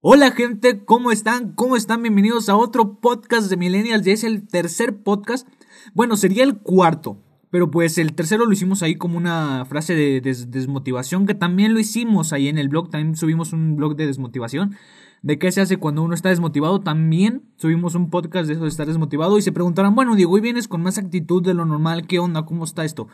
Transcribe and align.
Hola 0.00 0.30
gente, 0.30 0.84
¿cómo 0.84 1.10
están? 1.10 1.54
¿Cómo 1.54 1.74
están? 1.74 2.02
Bienvenidos 2.02 2.48
a 2.48 2.54
otro 2.54 3.00
podcast 3.00 3.50
de 3.50 3.56
Millennials. 3.56 4.04
Ya 4.06 4.12
es 4.12 4.22
el 4.22 4.46
tercer 4.46 5.02
podcast. 5.02 5.48
Bueno, 5.92 6.16
sería 6.16 6.44
el 6.44 6.58
cuarto. 6.58 7.18
Pero 7.50 7.72
pues 7.72 7.98
el 7.98 8.14
tercero 8.14 8.46
lo 8.46 8.52
hicimos 8.52 8.84
ahí 8.84 8.94
como 8.94 9.18
una 9.18 9.64
frase 9.64 9.96
de 9.96 10.20
desmotivación, 10.20 11.26
que 11.26 11.34
también 11.34 11.74
lo 11.74 11.80
hicimos 11.80 12.32
ahí 12.32 12.46
en 12.46 12.58
el 12.58 12.68
blog. 12.68 12.90
También 12.90 13.16
subimos 13.16 13.52
un 13.52 13.74
blog 13.74 13.96
de 13.96 14.06
desmotivación. 14.06 14.76
De 15.22 15.36
qué 15.36 15.50
se 15.50 15.60
hace 15.60 15.78
cuando 15.78 16.04
uno 16.04 16.14
está 16.14 16.28
desmotivado. 16.28 16.78
También 16.78 17.42
subimos 17.56 17.96
un 17.96 18.08
podcast 18.08 18.46
de 18.46 18.52
eso 18.52 18.62
de 18.62 18.68
estar 18.68 18.86
desmotivado. 18.86 19.36
Y 19.36 19.42
se 19.42 19.50
preguntarán, 19.50 19.96
bueno, 19.96 20.14
Diego, 20.14 20.34
hoy 20.34 20.40
vienes 20.40 20.68
con 20.68 20.80
más 20.80 20.98
actitud 20.98 21.42
de 21.42 21.54
lo 21.54 21.64
normal. 21.64 22.06
¿Qué 22.06 22.20
onda? 22.20 22.46
¿Cómo 22.46 22.62
está 22.62 22.84
esto? 22.84 23.08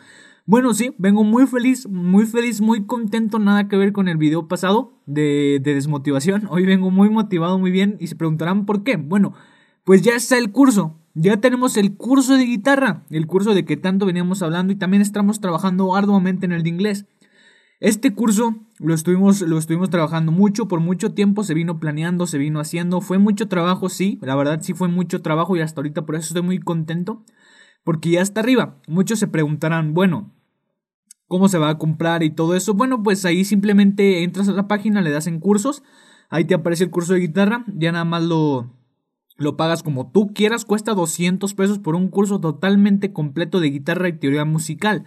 Bueno, 0.46 0.74
sí, 0.74 0.94
vengo 0.98 1.24
muy 1.24 1.46
feliz, 1.46 1.88
muy 1.88 2.26
feliz, 2.26 2.60
muy 2.60 2.84
contento, 2.84 3.38
nada 3.38 3.66
que 3.66 3.78
ver 3.78 3.94
con 3.94 4.08
el 4.08 4.18
video 4.18 4.46
pasado 4.46 4.92
de, 5.06 5.58
de, 5.62 5.72
desmotivación. 5.72 6.46
Hoy 6.50 6.66
vengo 6.66 6.90
muy 6.90 7.08
motivado, 7.08 7.58
muy 7.58 7.70
bien, 7.70 7.96
y 7.98 8.08
se 8.08 8.16
preguntarán 8.16 8.66
por 8.66 8.82
qué. 8.82 8.96
Bueno, 8.96 9.32
pues 9.84 10.02
ya 10.02 10.14
está 10.14 10.36
el 10.36 10.52
curso, 10.52 10.98
ya 11.14 11.38
tenemos 11.38 11.78
el 11.78 11.96
curso 11.96 12.36
de 12.36 12.44
guitarra, 12.44 13.04
el 13.08 13.26
curso 13.26 13.54
de 13.54 13.64
que 13.64 13.78
tanto 13.78 14.04
veníamos 14.04 14.42
hablando 14.42 14.70
y 14.74 14.76
también 14.76 15.00
estamos 15.00 15.40
trabajando 15.40 15.96
arduamente 15.96 16.44
en 16.44 16.52
el 16.52 16.62
de 16.62 16.68
inglés. 16.68 17.06
Este 17.80 18.14
curso 18.14 18.54
lo 18.78 18.92
estuvimos, 18.92 19.40
lo 19.40 19.56
estuvimos 19.56 19.88
trabajando 19.88 20.30
mucho, 20.30 20.68
por 20.68 20.80
mucho 20.80 21.14
tiempo 21.14 21.42
se 21.42 21.54
vino 21.54 21.80
planeando, 21.80 22.26
se 22.26 22.36
vino 22.36 22.60
haciendo, 22.60 23.00
fue 23.00 23.16
mucho 23.16 23.48
trabajo, 23.48 23.88
sí, 23.88 24.18
la 24.20 24.36
verdad 24.36 24.60
sí 24.60 24.74
fue 24.74 24.88
mucho 24.88 25.22
trabajo 25.22 25.56
y 25.56 25.60
hasta 25.60 25.80
ahorita 25.80 26.04
por 26.04 26.16
eso 26.16 26.28
estoy 26.28 26.42
muy 26.42 26.58
contento 26.58 27.22
porque 27.84 28.10
ya 28.10 28.22
está 28.22 28.40
arriba. 28.40 28.80
Muchos 28.88 29.18
se 29.18 29.28
preguntarán, 29.28 29.94
bueno, 29.94 30.34
¿cómo 31.28 31.48
se 31.48 31.58
va 31.58 31.68
a 31.68 31.78
comprar 31.78 32.22
y 32.22 32.30
todo 32.30 32.56
eso? 32.56 32.74
Bueno, 32.74 33.02
pues 33.02 33.24
ahí 33.24 33.44
simplemente 33.44 34.24
entras 34.24 34.48
a 34.48 34.52
la 34.52 34.66
página, 34.66 35.02
le 35.02 35.10
das 35.10 35.26
en 35.26 35.38
cursos, 35.38 35.82
ahí 36.30 36.44
te 36.44 36.54
aparece 36.54 36.84
el 36.84 36.90
curso 36.90 37.12
de 37.12 37.20
guitarra, 37.20 37.64
ya 37.68 37.92
nada 37.92 38.04
más 38.04 38.24
lo, 38.24 38.74
lo 39.36 39.56
pagas 39.56 39.82
como 39.82 40.10
tú 40.10 40.32
quieras, 40.32 40.64
cuesta 40.64 40.94
200 40.94 41.54
pesos 41.54 41.78
por 41.78 41.94
un 41.94 42.08
curso 42.08 42.40
totalmente 42.40 43.12
completo 43.12 43.60
de 43.60 43.70
guitarra 43.70 44.08
y 44.08 44.18
teoría 44.18 44.44
musical. 44.44 45.06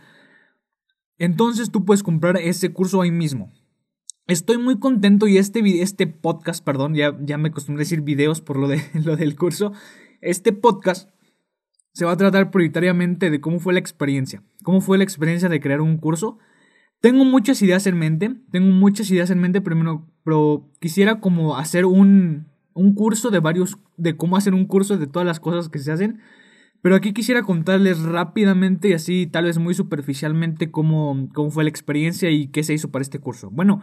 Entonces 1.17 1.71
tú 1.71 1.83
puedes 1.83 2.03
comprar 2.03 2.37
ese 2.37 2.71
curso 2.71 3.01
ahí 3.01 3.11
mismo. 3.11 3.51
Estoy 4.27 4.57
muy 4.57 4.77
contento 4.77 5.27
y 5.27 5.37
este, 5.37 5.61
este 5.81 6.05
podcast, 6.05 6.63
perdón, 6.63 6.93
ya, 6.93 7.17
ya 7.21 7.37
me 7.37 7.49
acostumbré 7.49 7.81
a 7.81 7.85
decir 7.85 8.01
videos 8.01 8.41
por 8.41 8.57
lo, 8.57 8.67
de, 8.67 8.83
lo 9.03 9.15
del 9.15 9.35
curso. 9.35 9.71
Este 10.21 10.51
podcast 10.51 11.09
se 11.97 12.05
va 12.05 12.11
a 12.11 12.17
tratar 12.17 12.51
prioritariamente 12.51 13.31
de 13.31 13.41
cómo 13.41 13.59
fue 13.59 13.73
la 13.73 13.79
experiencia, 13.79 14.43
cómo 14.61 14.81
fue 14.81 14.99
la 14.99 15.03
experiencia 15.03 15.49
de 15.49 15.59
crear 15.59 15.81
un 15.81 15.97
curso. 15.97 16.37
Tengo 16.99 17.25
muchas 17.25 17.59
ideas 17.63 17.87
en 17.87 17.97
mente, 17.97 18.35
tengo 18.51 18.71
muchas 18.71 19.09
ideas 19.09 19.31
en 19.31 19.39
mente, 19.39 19.61
pero, 19.61 20.05
pero 20.23 20.69
quisiera 20.79 21.19
como 21.19 21.57
hacer 21.57 21.87
un, 21.87 22.45
un 22.75 22.93
curso 22.93 23.31
de 23.31 23.39
varios, 23.39 23.79
de 23.97 24.15
cómo 24.15 24.37
hacer 24.37 24.53
un 24.53 24.65
curso 24.65 24.99
de 24.99 25.07
todas 25.07 25.25
las 25.25 25.39
cosas 25.39 25.69
que 25.69 25.79
se 25.79 25.91
hacen. 25.91 26.19
Pero 26.83 26.93
aquí 26.93 27.13
quisiera 27.13 27.41
contarles 27.41 27.99
rápidamente 28.03 28.89
y 28.89 28.93
así 28.93 29.25
tal 29.25 29.45
vez 29.45 29.57
muy 29.57 29.73
superficialmente 29.73 30.69
cómo, 30.69 31.29
cómo 31.33 31.49
fue 31.49 31.63
la 31.63 31.71
experiencia 31.71 32.29
y 32.29 32.49
qué 32.49 32.61
se 32.61 32.75
hizo 32.75 32.91
para 32.91 33.01
este 33.01 33.17
curso. 33.17 33.49
Bueno, 33.49 33.81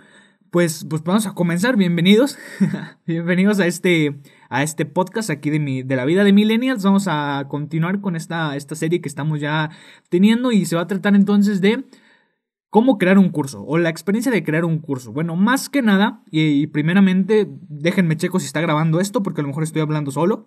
pues, 0.54 0.86
pues 0.88 1.02
vamos 1.02 1.26
a 1.26 1.34
comenzar. 1.34 1.76
Bienvenidos. 1.76 2.38
Bienvenidos 3.08 3.58
a 3.58 3.66
este, 3.66 4.20
a 4.48 4.62
este 4.62 4.86
podcast 4.86 5.28
aquí 5.28 5.50
de, 5.50 5.58
mi, 5.58 5.82
de 5.82 5.96
la 5.96 6.04
vida 6.04 6.22
de 6.22 6.32
Millennials. 6.32 6.84
Vamos 6.84 7.08
a 7.08 7.46
continuar 7.48 8.00
con 8.00 8.14
esta, 8.14 8.54
esta 8.54 8.76
serie 8.76 9.00
que 9.00 9.08
estamos 9.08 9.40
ya 9.40 9.70
teniendo 10.10 10.52
y 10.52 10.64
se 10.64 10.76
va 10.76 10.82
a 10.82 10.86
tratar 10.86 11.16
entonces 11.16 11.60
de 11.60 11.84
cómo 12.70 12.98
crear 12.98 13.18
un 13.18 13.30
curso 13.30 13.64
o 13.64 13.78
la 13.78 13.88
experiencia 13.88 14.30
de 14.30 14.44
crear 14.44 14.64
un 14.64 14.78
curso. 14.78 15.10
Bueno, 15.10 15.34
más 15.34 15.68
que 15.68 15.82
nada, 15.82 16.22
y, 16.30 16.68
primeramente, 16.68 17.48
déjenme 17.68 18.16
checo 18.16 18.38
si 18.38 18.46
está 18.46 18.60
grabando 18.60 19.00
esto 19.00 19.24
porque 19.24 19.40
a 19.40 19.42
lo 19.42 19.48
mejor 19.48 19.64
estoy 19.64 19.82
hablando 19.82 20.12
solo. 20.12 20.46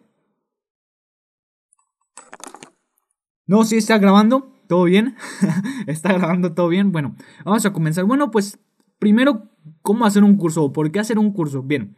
No, 3.45 3.65
sí 3.65 3.75
está 3.75 3.97
grabando. 3.97 4.53
¿Todo 4.69 4.85
bien? 4.85 5.17
está 5.85 6.13
grabando 6.13 6.53
todo 6.53 6.69
bien. 6.69 6.93
Bueno, 6.93 7.17
vamos 7.43 7.65
a 7.65 7.73
comenzar. 7.73 8.05
Bueno, 8.05 8.31
pues 8.31 8.57
primero 8.99 9.51
¿Cómo 9.81 10.05
hacer 10.05 10.23
un 10.23 10.37
curso 10.37 10.63
o 10.63 10.73
por 10.73 10.91
qué 10.91 10.99
hacer 10.99 11.19
un 11.19 11.31
curso? 11.31 11.63
Bien, 11.63 11.95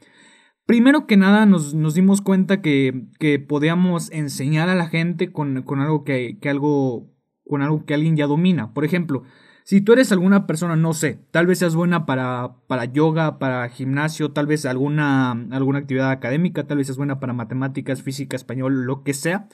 primero 0.66 1.08
que 1.08 1.18
nada 1.18 1.46
nos, 1.46 1.74
dimos 1.94 2.22
cuenta 2.22 2.62
que, 2.62 3.08
que, 3.20 3.40
podíamos 3.40 4.12
enseñar 4.12 4.70
a 4.70 4.76
la 4.76 4.88
gente 4.88 5.32
con, 5.32 5.58
algo 5.58 6.04
que, 6.04 6.38
algo, 6.46 7.12
con 7.46 7.62
algo 7.62 7.86
que 7.86 7.94
alguien 7.94 8.16
ya 8.16 8.28
domina. 8.28 8.74
Por 8.74 8.86
ejemplo, 8.86 9.24
si 9.64 9.82
tú 9.82 9.94
eres 9.94 10.12
alguna 10.12 10.48
persona, 10.48 10.76
no 10.76 10.94
sé, 10.94 11.20
tal 11.32 11.48
vez 11.48 11.60
seas 11.60 11.76
buena 11.76 12.06
para, 12.06 12.56
para 12.68 12.86
yoga, 12.86 13.40
para 13.40 13.68
gimnasio, 13.70 14.32
tal 14.32 14.48
vez 14.48 14.66
alguna, 14.66 15.32
alguna 15.52 15.80
actividad 15.80 16.12
académica, 16.12 16.66
tal 16.66 16.78
vez 16.78 16.88
seas 16.88 16.98
buena 16.98 17.20
para 17.20 17.34
matemáticas, 17.34 18.02
física, 18.02 18.36
español, 18.36 18.86
lo 18.86 19.04
que 19.04 19.14
sea. 19.14 19.48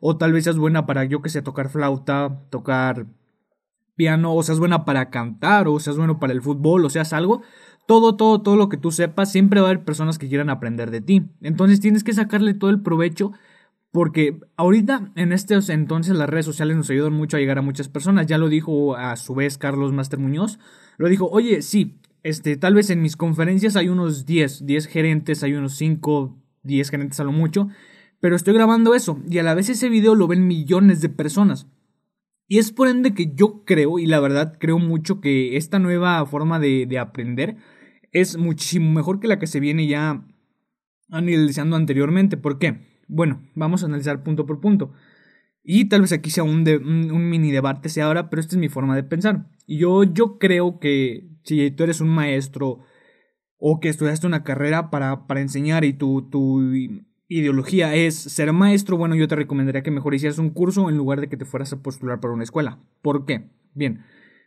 O 0.00 0.16
tal 0.16 0.32
vez 0.32 0.44
seas 0.44 0.56
buena 0.56 0.86
para, 0.86 1.04
yo 1.04 1.20
que 1.20 1.28
sé, 1.28 1.42
tocar 1.42 1.68
flauta, 1.68 2.40
tocar 2.50 3.06
o 4.08 4.42
seas 4.42 4.58
buena 4.58 4.84
para 4.84 5.10
cantar, 5.10 5.68
o 5.68 5.78
seas 5.80 5.96
bueno 5.96 6.18
para 6.18 6.32
el 6.32 6.42
fútbol, 6.42 6.84
o 6.84 6.90
seas 6.90 7.12
algo 7.12 7.42
todo, 7.90 8.14
todo, 8.14 8.40
todo 8.40 8.54
lo 8.54 8.68
que 8.68 8.76
tú 8.76 8.92
sepas, 8.92 9.32
siempre 9.32 9.60
va 9.60 9.66
a 9.66 9.70
haber 9.70 9.84
personas 9.84 10.16
que 10.16 10.28
quieran 10.28 10.48
aprender 10.48 10.92
de 10.92 11.00
ti. 11.00 11.24
Entonces 11.40 11.80
tienes 11.80 12.04
que 12.04 12.12
sacarle 12.12 12.54
todo 12.54 12.70
el 12.70 12.82
provecho 12.82 13.32
porque 13.90 14.38
ahorita 14.56 15.10
en 15.16 15.32
estos 15.32 15.68
entonces 15.68 16.14
las 16.14 16.28
redes 16.28 16.46
sociales 16.46 16.76
nos 16.76 16.88
ayudan 16.88 17.12
mucho 17.12 17.36
a 17.36 17.40
llegar 17.40 17.58
a 17.58 17.62
muchas 17.62 17.88
personas. 17.88 18.28
Ya 18.28 18.38
lo 18.38 18.48
dijo 18.48 18.94
a 18.94 19.16
su 19.16 19.34
vez 19.34 19.58
Carlos 19.58 19.92
Master 19.92 20.20
Muñoz. 20.20 20.60
Lo 20.98 21.08
dijo, 21.08 21.26
oye, 21.32 21.62
sí, 21.62 21.98
este, 22.22 22.56
tal 22.56 22.74
vez 22.74 22.90
en 22.90 23.02
mis 23.02 23.16
conferencias 23.16 23.74
hay 23.74 23.88
unos 23.88 24.24
10, 24.24 24.66
10 24.66 24.86
gerentes, 24.86 25.42
hay 25.42 25.54
unos 25.54 25.74
5, 25.74 26.38
10 26.62 26.90
gerentes 26.90 27.18
a 27.18 27.24
lo 27.24 27.32
mucho. 27.32 27.70
Pero 28.20 28.36
estoy 28.36 28.54
grabando 28.54 28.94
eso 28.94 29.18
y 29.28 29.38
a 29.38 29.42
la 29.42 29.54
vez 29.54 29.68
ese 29.68 29.88
video 29.88 30.14
lo 30.14 30.28
ven 30.28 30.46
millones 30.46 31.00
de 31.00 31.08
personas. 31.08 31.66
Y 32.50 32.58
es 32.58 32.72
por 32.72 32.88
ende 32.88 33.14
que 33.14 33.32
yo 33.32 33.64
creo, 33.64 34.00
y 34.00 34.06
la 34.06 34.18
verdad 34.18 34.56
creo 34.58 34.80
mucho 34.80 35.20
que 35.20 35.56
esta 35.56 35.78
nueva 35.78 36.26
forma 36.26 36.58
de, 36.58 36.84
de 36.84 36.98
aprender 36.98 37.58
es 38.10 38.36
muchísimo 38.36 38.90
mejor 38.90 39.20
que 39.20 39.28
la 39.28 39.38
que 39.38 39.46
se 39.46 39.60
viene 39.60 39.86
ya 39.86 40.26
analizando 41.10 41.76
anteriormente. 41.76 42.36
¿Por 42.36 42.58
qué? 42.58 42.80
Bueno, 43.06 43.40
vamos 43.54 43.84
a 43.84 43.86
analizar 43.86 44.24
punto 44.24 44.46
por 44.46 44.60
punto. 44.60 44.92
Y 45.62 45.84
tal 45.84 46.00
vez 46.00 46.10
aquí 46.10 46.30
sea 46.30 46.42
un, 46.42 46.68
un, 46.68 47.30
mini 47.30 47.52
debate 47.52 47.88
sea 47.88 48.06
ahora, 48.06 48.28
pero 48.28 48.40
esta 48.40 48.56
es 48.56 48.60
mi 48.60 48.68
forma 48.68 48.96
de 48.96 49.04
pensar. 49.04 49.46
Y 49.64 49.78
yo, 49.78 50.02
yo 50.02 50.40
creo 50.40 50.80
que 50.80 51.28
si 51.44 51.70
tú 51.70 51.84
eres 51.84 52.00
un 52.00 52.08
maestro 52.08 52.80
o 53.58 53.78
que 53.78 53.90
estudiaste 53.90 54.26
una 54.26 54.42
carrera 54.42 54.90
para, 54.90 55.28
para 55.28 55.40
enseñar 55.40 55.84
y 55.84 55.92
tu, 55.92 56.28
tu 56.28 56.60
ideología 57.30 57.94
es 57.94 58.16
ser 58.16 58.52
maestro, 58.52 58.96
bueno, 58.96 59.14
yo 59.14 59.28
te 59.28 59.36
recomendaría 59.36 59.82
que 59.82 59.92
mejor 59.92 60.14
hicieras 60.14 60.38
un 60.38 60.50
curso 60.50 60.90
en 60.90 60.96
lugar 60.96 61.20
de 61.20 61.28
que 61.28 61.36
te 61.36 61.44
fueras 61.44 61.72
a 61.72 61.80
postular 61.80 62.20
para 62.20 62.34
una 62.34 62.42
escuela. 62.42 62.80
¿Por 63.00 63.24
qué? 63.24 63.48
Bien, 63.72 64.02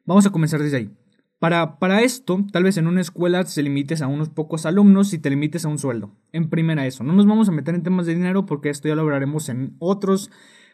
vamos 0.05 0.25
a 0.27 0.31
comenzar 0.31 0.61
desde 0.61 0.77
ahí. 0.77 0.91
Para, 1.39 1.79
para, 1.79 2.01
esto, 2.03 2.45
tal 2.51 2.63
vez 2.63 2.77
en 2.77 2.87
una 2.87 3.01
escuela 3.01 3.43
se 3.45 3.63
limites 3.63 4.01
a 4.01 4.07
unos 4.07 4.29
pocos 4.29 4.65
alumnos 4.65 5.13
y 5.13 5.19
te 5.19 5.29
limites 5.29 5.65
a 5.65 5.69
un 5.69 5.79
sueldo. 5.79 6.11
En 6.33 6.49
primera 6.49 6.85
eso, 6.85 7.03
no 7.03 7.13
nos 7.13 7.25
vamos 7.25 7.47
a 7.47 7.53
meter 7.53 7.73
en 7.73 7.83
temas 7.83 8.05
de 8.05 8.15
dinero 8.15 8.45
porque 8.45 8.69
esto 8.69 8.89
ya 8.89 8.95
lo 8.95 9.01
hablaremos 9.01 9.47
en 9.49 9.75
otros 9.79 10.29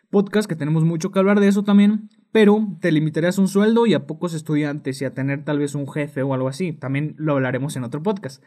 podcasts 0.09 0.47
que 0.47 0.55
tenemos 0.55 0.83
mucho 0.83 1.11
que 1.11 1.19
hablar 1.19 1.39
de 1.39 1.47
eso 1.47 1.63
también, 1.63 2.09
pero 2.31 2.67
te 2.81 2.91
limitarías 2.91 3.37
a 3.37 3.41
un 3.41 3.47
sueldo 3.47 3.85
y 3.85 3.93
a 3.93 4.07
pocos 4.07 4.33
estudiantes 4.33 5.01
y 5.01 5.05
a 5.05 5.13
tener 5.13 5.43
tal 5.43 5.59
vez 5.59 5.75
un 5.75 5.87
jefe 5.87 6.23
o 6.23 6.33
algo 6.33 6.47
así. 6.47 6.73
También 6.73 7.15
lo 7.17 7.33
hablaremos 7.33 7.75
en 7.75 7.83
otro 7.83 8.01
podcast. 8.01 8.43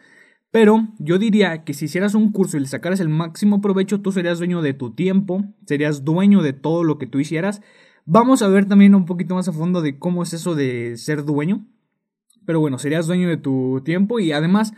Pero 0.53 0.89
yo 0.99 1.19
diría 1.19 1.65
que 1.65 1.73
si 1.73 1.87
hicieras 1.87 2.15
un 2.15 2.31
curso 2.31 2.59
y 2.59 2.61
le 2.61 2.67
sacaras 2.67 3.01
el 3.01 3.09
máximo 3.09 3.63
provecho, 3.63 4.03
tú 4.03 4.13
serías 4.13 4.39
dueño 4.39 4.61
de 4.61 4.75
tu 4.75 4.93
tiempo, 4.95 5.43
serías 5.67 6.05
dueño 6.05 6.43
de 6.43 6.53
todo 6.53 6.85
lo 6.85 6.99
que 6.99 7.07
tú 7.07 7.19
hicieras. 7.19 7.63
Vamos 8.05 8.43
a 8.43 8.49
ver 8.49 8.67
también 8.67 8.95
un 8.95 9.07
poquito 9.07 9.35
más 9.35 9.49
a 9.49 9.53
fondo 9.53 9.81
de 9.81 9.99
cómo 9.99 10.23
es 10.23 10.35
eso 10.35 10.55
de 10.55 10.99
ser 10.99 11.25
dueño. 11.25 11.67
Pero 12.45 12.61
bueno, 12.61 12.79
serías 12.79 13.07
dueño 13.07 13.31
de 13.31 13.39
tu 13.39 13.81
tiempo 13.83 14.21
y 14.21 14.33
además 14.33 14.75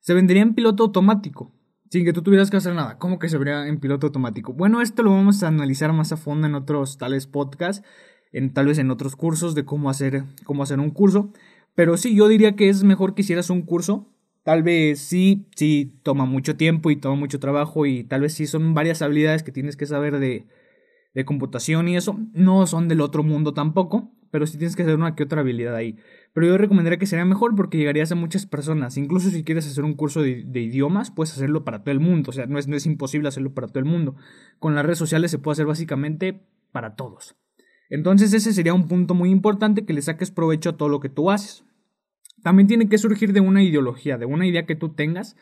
se 0.00 0.14
vendería 0.14 0.42
en 0.42 0.54
piloto 0.54 0.84
automático. 0.84 1.52
Sin 1.90 2.06
que 2.06 2.14
tú 2.14 2.22
tuvieras 2.22 2.50
que 2.50 2.56
hacer 2.56 2.74
nada. 2.74 2.96
¿Cómo 2.96 3.18
que 3.18 3.28
se 3.28 3.36
vería 3.36 3.66
en 3.66 3.78
piloto 3.78 4.06
automático? 4.06 4.54
Bueno, 4.54 4.80
esto 4.80 5.02
lo 5.02 5.10
vamos 5.10 5.42
a 5.42 5.48
analizar 5.48 5.92
más 5.92 6.12
a 6.12 6.16
fondo 6.16 6.46
en 6.46 6.54
otros 6.54 6.96
tales 6.96 7.26
podcasts, 7.26 7.84
en, 8.32 8.54
tal 8.54 8.66
vez 8.66 8.78
en 8.78 8.90
otros 8.90 9.16
cursos 9.16 9.54
de 9.54 9.66
cómo 9.66 9.90
hacer, 9.90 10.24
cómo 10.44 10.62
hacer 10.62 10.78
un 10.78 10.90
curso. 10.90 11.30
Pero 11.74 11.98
sí, 11.98 12.14
yo 12.14 12.28
diría 12.28 12.56
que 12.56 12.70
es 12.70 12.84
mejor 12.84 13.14
que 13.14 13.20
hicieras 13.20 13.50
un 13.50 13.62
curso. 13.62 14.08
Tal 14.50 14.64
vez 14.64 14.98
sí, 14.98 15.46
sí 15.54 16.00
toma 16.02 16.24
mucho 16.24 16.56
tiempo 16.56 16.90
y 16.90 16.96
toma 16.96 17.14
mucho 17.14 17.38
trabajo 17.38 17.86
y 17.86 18.02
tal 18.02 18.22
vez 18.22 18.34
sí 18.34 18.48
son 18.48 18.74
varias 18.74 19.00
habilidades 19.00 19.44
que 19.44 19.52
tienes 19.52 19.76
que 19.76 19.86
saber 19.86 20.18
de, 20.18 20.44
de 21.14 21.24
computación 21.24 21.86
y 21.86 21.96
eso. 21.96 22.18
No 22.32 22.66
son 22.66 22.88
del 22.88 23.00
otro 23.00 23.22
mundo 23.22 23.54
tampoco, 23.54 24.12
pero 24.32 24.48
sí 24.48 24.58
tienes 24.58 24.74
que 24.74 24.82
hacer 24.82 24.96
una 24.96 25.14
que 25.14 25.22
otra 25.22 25.42
habilidad 25.42 25.76
ahí. 25.76 25.98
Pero 26.32 26.48
yo 26.48 26.58
recomendaría 26.58 26.98
que 26.98 27.06
sería 27.06 27.24
mejor 27.24 27.54
porque 27.54 27.78
llegarías 27.78 28.10
a 28.10 28.16
muchas 28.16 28.44
personas. 28.44 28.96
Incluso 28.96 29.30
si 29.30 29.44
quieres 29.44 29.68
hacer 29.68 29.84
un 29.84 29.94
curso 29.94 30.20
de, 30.20 30.40
idiomas, 30.60 31.12
puedes 31.12 31.32
hacerlo 31.32 31.64
para 31.64 31.84
todo 31.84 31.92
el 31.92 32.00
mundo. 32.00 32.30
O 32.30 32.32
sea, 32.32 32.46
no 32.46 32.58
es, 32.58 32.66
no 32.66 32.74
es 32.74 32.86
imposible 32.86 33.28
hacerlo 33.28 33.54
para 33.54 33.68
todo 33.68 33.78
el 33.78 33.84
mundo. 33.84 34.16
Con 34.58 34.74
las 34.74 34.84
redes 34.84 34.98
sociales 34.98 35.30
se 35.30 35.38
puede 35.38 35.52
hacer 35.52 35.66
básicamente 35.66 36.42
para 36.72 36.96
todos. 36.96 37.36
Entonces 37.88 38.32
ese 38.32 38.52
sería 38.52 38.74
un 38.74 38.88
punto 38.88 39.14
muy 39.14 39.30
importante 39.30 39.86
que 39.86 39.92
le 39.92 40.02
saques 40.02 40.32
provecho 40.32 40.70
a 40.70 40.76
todo 40.76 40.88
lo 40.88 40.98
que 40.98 41.08
tú 41.08 41.30
haces. 41.30 41.64
También 42.42 42.66
tiene 42.66 42.88
que 42.88 42.98
surgir 42.98 43.32
de 43.32 43.40
una 43.40 43.62
ideología, 43.62 44.18
de 44.18 44.26
una 44.26 44.46
idea 44.46 44.66
que 44.66 44.76
tú 44.76 44.90
tengas 44.90 45.36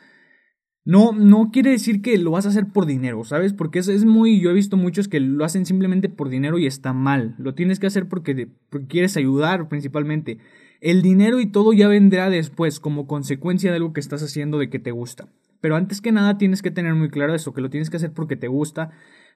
No, 0.85 1.13
no 1.13 1.51
quiere 1.53 1.71
decir 1.71 2.01
que 2.01 2.17
lo 2.17 2.31
vas 2.31 2.47
a 2.47 2.49
hacer 2.49 2.69
por 2.69 2.87
dinero, 2.87 3.23
¿sabes? 3.25 3.53
Porque 3.53 3.79
es, 3.79 3.89
es 3.89 4.07
muy, 4.07 4.41
yo 4.41 4.51
he 4.51 4.55
visto 4.55 4.77
muchos 4.79 5.07
que 5.07 5.21
lo 5.21 5.45
hacen 5.45 5.67
simplemente 5.67 6.09
por 6.09 6.31
dinero 6.31 6.59
y 6.59 6.67
está 6.67 6.95
mal. 6.95 7.35
Lo 7.39 7.55
tienes 7.55 7.79
que 7.79 7.87
hacer 7.87 8.09
porque, 8.09 8.49
quieres 8.89 9.17
ayudar 9.19 9.69
principalmente. 9.69 10.39
El 10.81 11.03
dinero 11.03 11.41
y 11.41 11.47
todo 11.47 11.73
ya 11.75 11.89
vendrá 11.89 12.31
después 12.31 12.81
como 12.81 13.07
consecuencia 13.07 13.71
de 13.71 13.77
algo 13.77 13.93
que 13.93 14.01
estás 14.01 14.23
haciendo 14.23 14.59
de 14.59 14.71
que 14.71 14.79
te 14.79 14.93
gusta. 14.93 15.29
Pero 15.61 15.77
antes 15.77 16.01
que 16.01 16.13
nada 16.13 16.39
tienes 16.39 16.63
que 16.63 16.71
tener 16.71 16.95
muy 16.95 17.11
claro 17.11 17.35
eso, 17.35 17.53
que 17.53 17.61
lo 17.61 17.69
tienes 17.69 17.91
que 17.91 17.97
hacer 17.97 18.13
porque 18.13 18.37
te 18.37 18.49
gusta, 18.49 18.93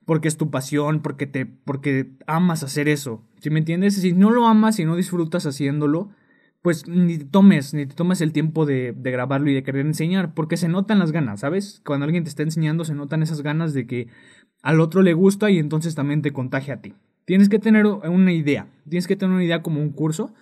porque 0.07 0.29
es 0.29 0.37
tu 0.37 0.51
pasión, 0.51 1.03
porque 1.03 1.27
te 1.27 1.45
porque 1.47 2.13
amas 2.27 2.63
hacer 2.63 2.89
eso. 2.89 3.29
¿Sí 3.41 3.51
me 3.51 3.59
entiendes? 3.59 3.95
Si 3.97 4.13
no 4.13 4.31
lo 4.31 4.47
amas 4.47 4.79
y 4.79 4.85
no 4.85 4.97
disfrutas 4.97 5.47
haciéndolo, 5.47 6.11
pues 6.63 6.87
ni 6.87 7.19
te 7.19 7.25
tomes, 7.25 7.75
ni 7.75 7.87
te 7.87 7.95
tomes 7.95 8.21
el 8.21 8.33
tiempo 8.33 8.65
de, 8.65 8.93
de, 8.97 9.11
grabarlo 9.11 9.51
y 9.51 9.55
de 9.55 9.63
querer 9.63 9.85
enseñar, 9.85 10.33
porque 10.33 10.57
se 10.57 10.69
notan 10.69 11.01
las 11.01 11.13
ganas, 11.13 11.41
¿sabes? 11.41 11.83
Cuando 11.85 12.05
alguien 12.05 12.25
te 12.25 12.31
está 12.31 12.43
enseñando, 12.45 12.85
se 12.85 12.95
notan 12.95 13.23
esas 13.23 13.43
ganas 13.43 13.75
de 13.75 13.87
que 13.87 14.09
al 14.63 14.81
otro 14.81 15.03
le 15.03 15.13
gusta 15.13 15.51
y 15.51 15.59
entonces 15.59 15.95
también 15.95 16.23
te 16.23 16.33
contagia 16.33 16.75
a 16.75 16.81
ti. 16.81 16.95
Tienes 17.25 17.49
que 17.49 17.59
tener 17.59 17.87
una 17.87 18.33
idea, 18.33 18.69
tienes 18.89 19.07
que 19.07 19.17
tener 19.17 19.35
una 19.35 19.45
idea 19.45 19.63
como 19.63 19.81
un 19.81 19.91
curso 19.91 20.33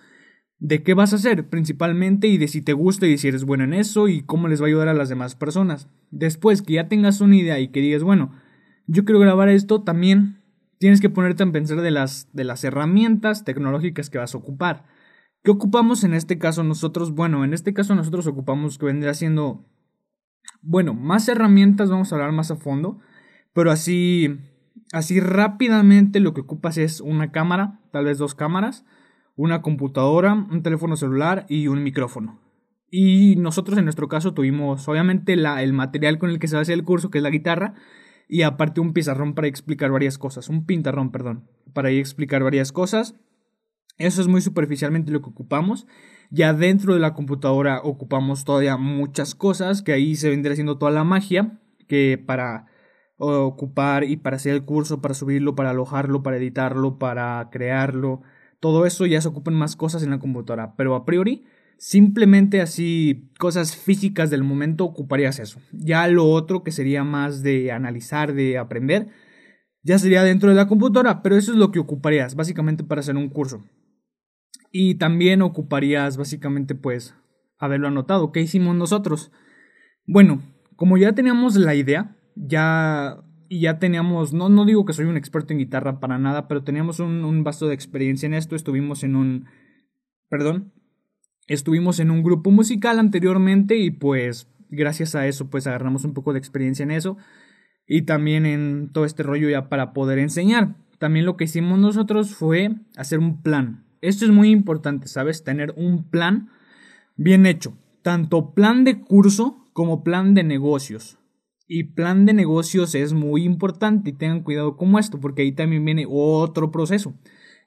de 0.61 0.83
qué 0.83 0.93
vas 0.93 1.11
a 1.11 1.15
hacer 1.15 1.49
principalmente 1.49 2.27
y 2.27 2.37
de 2.37 2.47
si 2.47 2.61
te 2.61 2.73
gusta 2.73 3.07
y 3.07 3.17
si 3.17 3.27
eres 3.27 3.45
bueno 3.45 3.63
en 3.63 3.73
eso 3.73 4.07
y 4.07 4.21
cómo 4.21 4.47
les 4.47 4.61
va 4.61 4.65
a 4.65 4.67
ayudar 4.67 4.87
a 4.89 4.93
las 4.93 5.09
demás 5.09 5.35
personas. 5.35 5.87
Después 6.11 6.61
que 6.61 6.73
ya 6.73 6.87
tengas 6.87 7.19
una 7.19 7.35
idea 7.35 7.59
y 7.59 7.69
que 7.69 7.81
digas, 7.81 8.03
bueno, 8.03 8.31
yo 8.85 9.03
quiero 9.03 9.19
grabar 9.19 9.49
esto, 9.49 9.81
también 9.81 10.39
tienes 10.77 11.01
que 11.01 11.09
ponerte 11.09 11.41
a 11.41 11.51
pensar 11.51 11.81
de 11.81 11.89
las, 11.89 12.29
de 12.33 12.43
las 12.43 12.63
herramientas 12.63 13.43
tecnológicas 13.43 14.11
que 14.11 14.19
vas 14.19 14.35
a 14.35 14.37
ocupar. 14.37 14.85
¿Qué 15.43 15.49
ocupamos 15.49 16.03
en 16.03 16.13
este 16.13 16.37
caso 16.37 16.63
nosotros? 16.63 17.15
Bueno, 17.15 17.43
en 17.43 17.53
este 17.53 17.73
caso 17.73 17.95
nosotros 17.95 18.27
ocupamos 18.27 18.77
que 18.77 18.85
vendría 18.85 19.13
siendo, 19.15 19.65
bueno, 20.61 20.93
más 20.93 21.27
herramientas, 21.27 21.89
vamos 21.89 22.11
a 22.11 22.15
hablar 22.15 22.31
más 22.31 22.51
a 22.51 22.57
fondo, 22.57 22.99
pero 23.53 23.71
así, 23.71 24.37
así 24.93 25.19
rápidamente 25.19 26.19
lo 26.19 26.35
que 26.35 26.41
ocupas 26.41 26.77
es 26.77 27.01
una 27.01 27.31
cámara, 27.31 27.79
tal 27.91 28.05
vez 28.05 28.19
dos 28.19 28.35
cámaras, 28.35 28.85
una 29.35 29.63
computadora, 29.63 30.33
un 30.33 30.61
teléfono 30.61 30.95
celular 30.95 31.47
y 31.49 31.67
un 31.67 31.81
micrófono. 31.81 32.39
Y 32.91 33.35
nosotros 33.37 33.79
en 33.79 33.85
nuestro 33.85 34.07
caso 34.07 34.35
tuvimos 34.35 34.87
obviamente 34.87 35.35
la, 35.37 35.63
el 35.63 35.73
material 35.73 36.19
con 36.19 36.29
el 36.29 36.37
que 36.37 36.49
se 36.49 36.57
hace 36.57 36.73
el 36.73 36.83
curso, 36.83 37.09
que 37.09 37.17
es 37.17 37.23
la 37.23 37.29
guitarra, 37.31 37.73
y 38.27 38.43
aparte 38.43 38.79
un 38.79 38.93
pizarrón 38.93 39.33
para 39.33 39.47
explicar 39.47 39.89
varias 39.91 40.19
cosas, 40.19 40.49
un 40.49 40.67
pintarrón, 40.67 41.11
perdón, 41.11 41.49
para 41.73 41.89
explicar 41.89 42.43
varias 42.43 42.71
cosas. 42.71 43.15
Eso 43.97 44.21
es 44.21 44.27
muy 44.27 44.41
superficialmente 44.41 45.11
lo 45.11 45.21
que 45.21 45.29
ocupamos. 45.29 45.87
Ya 46.29 46.53
dentro 46.53 46.93
de 46.93 46.99
la 46.99 47.13
computadora 47.13 47.81
ocupamos 47.83 48.45
todavía 48.45 48.77
muchas 48.77 49.35
cosas, 49.35 49.81
que 49.81 49.93
ahí 49.93 50.15
se 50.15 50.29
vendría 50.29 50.53
haciendo 50.53 50.77
toda 50.77 50.91
la 50.91 51.03
magia, 51.03 51.59
que 51.87 52.17
para 52.17 52.67
ocupar 53.17 54.03
y 54.03 54.17
para 54.17 54.37
hacer 54.37 54.53
el 54.53 54.65
curso, 54.65 55.01
para 55.01 55.13
subirlo, 55.13 55.55
para 55.55 55.71
alojarlo, 55.71 56.23
para 56.23 56.37
editarlo, 56.37 56.97
para 56.97 57.49
crearlo, 57.51 58.21
todo 58.59 58.85
eso 58.85 59.05
ya 59.05 59.21
se 59.21 59.27
ocupan 59.27 59.55
más 59.55 59.75
cosas 59.75 60.03
en 60.03 60.11
la 60.11 60.19
computadora, 60.19 60.75
pero 60.75 60.95
a 60.95 61.05
priori 61.05 61.45
simplemente 61.77 62.61
así 62.61 63.31
cosas 63.39 63.75
físicas 63.75 64.29
del 64.29 64.43
momento 64.43 64.85
ocuparías 64.85 65.39
eso. 65.39 65.59
Ya 65.71 66.07
lo 66.07 66.29
otro 66.29 66.63
que 66.63 66.71
sería 66.71 67.03
más 67.03 67.41
de 67.41 67.71
analizar, 67.71 68.33
de 68.33 68.59
aprender, 68.59 69.07
ya 69.83 69.97
sería 69.97 70.23
dentro 70.23 70.49
de 70.49 70.55
la 70.55 70.67
computadora, 70.67 71.23
pero 71.23 71.35
eso 71.35 71.51
es 71.51 71.57
lo 71.57 71.71
que 71.71 71.79
ocuparías 71.79 72.35
básicamente 72.35 72.83
para 72.83 73.01
hacer 73.01 73.17
un 73.17 73.29
curso. 73.29 73.63
Y 74.71 74.95
también 74.95 75.41
ocuparías 75.41 76.17
básicamente 76.17 76.75
pues 76.75 77.15
haberlo 77.57 77.87
anotado. 77.87 78.31
¿Qué 78.31 78.41
hicimos 78.41 78.75
nosotros? 78.75 79.31
Bueno, 80.05 80.41
como 80.75 80.97
ya 80.97 81.13
teníamos 81.13 81.55
la 81.55 81.75
idea, 81.75 82.17
ya 82.35 83.23
ya 83.59 83.79
teníamos, 83.79 84.33
no, 84.33 84.47
no 84.47 84.63
digo 84.63 84.85
que 84.85 84.93
soy 84.93 85.05
un 85.05 85.17
experto 85.17 85.51
en 85.51 85.59
guitarra 85.59 85.99
para 85.99 86.17
nada, 86.17 86.47
pero 86.47 86.63
teníamos 86.63 87.01
un, 87.01 87.25
un 87.25 87.43
vasto 87.43 87.67
de 87.67 87.73
experiencia 87.73 88.25
en 88.25 88.33
esto. 88.33 88.55
Estuvimos 88.55 89.03
en 89.03 89.15
un, 89.17 89.45
perdón, 90.29 90.71
estuvimos 91.47 91.99
en 91.99 92.11
un 92.11 92.23
grupo 92.23 92.49
musical 92.49 92.97
anteriormente 92.97 93.75
y 93.75 93.91
pues 93.91 94.47
gracias 94.69 95.15
a 95.15 95.27
eso 95.27 95.49
pues 95.49 95.67
agarramos 95.67 96.05
un 96.05 96.13
poco 96.13 96.31
de 96.31 96.39
experiencia 96.39 96.83
en 96.83 96.91
eso 96.91 97.17
y 97.85 98.03
también 98.03 98.45
en 98.45 98.89
todo 98.93 99.03
este 99.03 99.21
rollo 99.21 99.49
ya 99.49 99.67
para 99.67 99.91
poder 99.91 100.19
enseñar. 100.19 100.77
También 100.97 101.25
lo 101.25 101.35
que 101.35 101.43
hicimos 101.43 101.77
nosotros 101.77 102.33
fue 102.33 102.75
hacer 102.95 103.19
un 103.19 103.41
plan. 103.41 103.85
Esto 104.01 104.25
es 104.25 104.31
muy 104.31 104.49
importante, 104.49 105.07
¿sabes? 105.07 105.43
Tener 105.43 105.73
un 105.77 106.09
plan 106.09 106.49
bien 107.15 107.45
hecho. 107.45 107.77
Tanto 108.01 108.53
plan 108.53 108.83
de 108.83 108.99
curso 108.99 109.69
como 109.73 110.03
plan 110.03 110.33
de 110.33 110.43
negocios. 110.43 111.17
Y 111.67 111.83
plan 111.83 112.25
de 112.25 112.33
negocios 112.33 112.95
es 112.95 113.13
muy 113.13 113.43
importante 113.43 114.09
y 114.09 114.13
tengan 114.13 114.41
cuidado 114.41 114.75
como 114.75 114.99
esto, 114.99 115.19
porque 115.19 115.43
ahí 115.43 115.51
también 115.53 115.85
viene 115.85 116.05
otro 116.09 116.71
proceso 116.71 117.13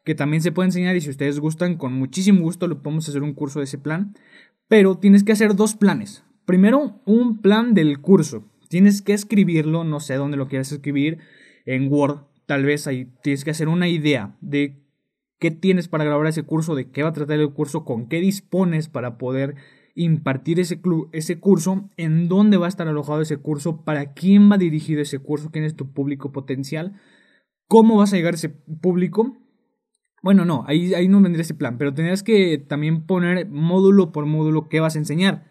que 0.05 0.15
también 0.15 0.43
se 0.43 0.53
puede 0.53 0.69
enseñar 0.69 0.95
y 0.95 1.01
si 1.01 1.11
ustedes 1.11 1.41
gustan, 1.41 1.77
con 1.77 1.95
muchísimo 1.95 2.43
gusto 2.43 2.69
le 2.69 2.77
podemos 2.77 3.09
hacer 3.09 3.23
un 3.23 3.33
curso 3.33 3.59
de 3.59 3.65
ese 3.65 3.79
plan. 3.79 4.15
Pero 4.69 4.99
tienes 4.99 5.25
que 5.25 5.33
hacer 5.33 5.57
dos 5.57 5.75
planes. 5.75 6.25
Primero, 6.45 7.01
un 7.07 7.41
plan 7.41 7.75
del 7.75 8.01
curso. 8.01 8.45
Tienes 8.69 9.03
que 9.03 9.15
escribirlo, 9.15 9.83
no 9.85 10.01
sé 10.01 10.15
dónde 10.15 10.37
lo 10.37 10.47
quieras 10.47 10.73
escribir, 10.73 11.19
en 11.65 11.91
Word, 11.91 12.27
tal 12.47 12.65
vez 12.65 12.87
ahí 12.87 13.11
tienes 13.23 13.45
que 13.45 13.51
hacer 13.51 13.69
una 13.69 13.89
idea 13.89 14.37
de 14.43 14.84
qué 15.45 15.51
tienes 15.51 15.89
para 15.89 16.05
grabar 16.05 16.27
ese 16.27 16.45
curso, 16.45 16.75
de 16.75 16.91
qué 16.91 17.03
va 17.03 17.11
a 17.11 17.13
tratar 17.13 17.39
el 17.39 17.53
curso, 17.53 17.85
con 17.85 18.09
qué 18.09 18.19
dispones 18.19 18.89
para 18.89 19.19
poder 19.19 19.57
impartir 19.95 20.59
ese, 20.59 20.81
ese 21.13 21.39
curso, 21.39 21.91
en 21.99 22.29
dónde 22.31 22.57
va 22.57 22.65
a 22.65 22.71
estar 22.71 22.89
alojado 22.89 23.21
ese 23.21 23.37
curso, 23.37 23.85
para 23.85 24.15
quién 24.15 24.51
va 24.51 24.57
dirigido 24.57 25.03
ese 25.03 25.19
curso, 25.19 25.51
quién 25.51 25.67
es 25.67 25.77
tu 25.77 25.93
público 25.93 26.33
potencial, 26.33 26.99
cómo 27.69 27.99
vas 27.99 28.15
a 28.15 28.17
llegar 28.17 28.33
a 28.33 28.37
ese 28.37 28.49
público. 28.49 29.37
Bueno, 30.23 30.47
no, 30.47 30.65
ahí, 30.67 30.95
ahí 30.95 31.09
no 31.09 31.21
vendría 31.21 31.43
ese 31.43 31.53
plan, 31.53 31.77
pero 31.77 31.93
tendrías 31.93 32.23
que 32.23 32.57
también 32.57 33.05
poner 33.05 33.47
módulo 33.51 34.13
por 34.13 34.25
módulo 34.25 34.71
qué 34.71 34.81
vas 34.81 34.97
a 34.97 35.01
enseñar. 35.01 35.45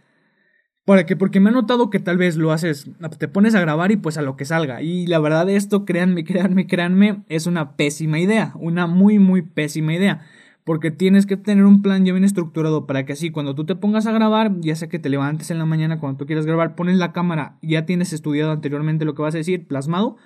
¿Para 0.86 1.06
qué? 1.06 1.16
Porque 1.16 1.40
me 1.40 1.50
he 1.50 1.54
notado 1.54 1.90
que 1.90 2.00
tal 2.00 2.18
vez 2.18 2.36
lo 2.36 2.52
haces, 2.52 2.90
te 3.18 3.28
pones 3.30 3.56
a 3.56 3.62
grabar 3.62 3.92
y 3.92 3.96
pues 3.96 4.18
a 4.18 4.22
lo 4.22 4.36
que 4.36 4.44
salga. 4.44 4.82
Y 4.82 5.08
la 5.08 5.20
verdad 5.20 5.50
esto, 5.50 5.86
créanme, 5.86 6.26
créanme, 6.26 6.68
créanme, 6.68 7.24
es 7.30 7.48
una 7.48 7.78
pésima 7.78 8.20
idea. 8.20 8.52
Una 8.56 8.86
muy, 8.86 9.18
muy 9.18 9.44
pésima 9.44 9.94
idea. 9.94 10.26
Porque 10.66 10.92
tienes 10.92 11.26
que 11.26 11.38
tener 11.38 11.64
un 11.64 11.82
plan 11.82 12.06
ya 12.06 12.12
bien 12.12 12.26
estructurado 12.26 12.86
para 12.86 13.06
que 13.06 13.14
así 13.14 13.32
cuando 13.32 13.56
tú 13.56 13.66
te 13.66 13.76
pongas 13.76 14.08
a 14.08 14.12
grabar, 14.12 14.60
ya 14.60 14.76
sea 14.76 14.90
que 14.90 15.00
te 15.00 15.10
levantes 15.10 15.52
en 15.52 15.58
la 15.58 15.66
mañana 15.66 16.00
cuando 16.00 16.18
tú 16.18 16.26
quieras 16.26 16.46
grabar, 16.46 16.76
pones 16.76 16.98
la 16.98 17.14
cámara, 17.14 17.58
ya 17.62 17.86
tienes 17.86 18.12
estudiado 18.14 18.52
anteriormente 18.52 19.06
lo 19.06 19.14
que 19.14 19.22
vas 19.22 19.36
a 19.36 19.40
decir, 19.40 19.68
plasmado, 19.68 20.18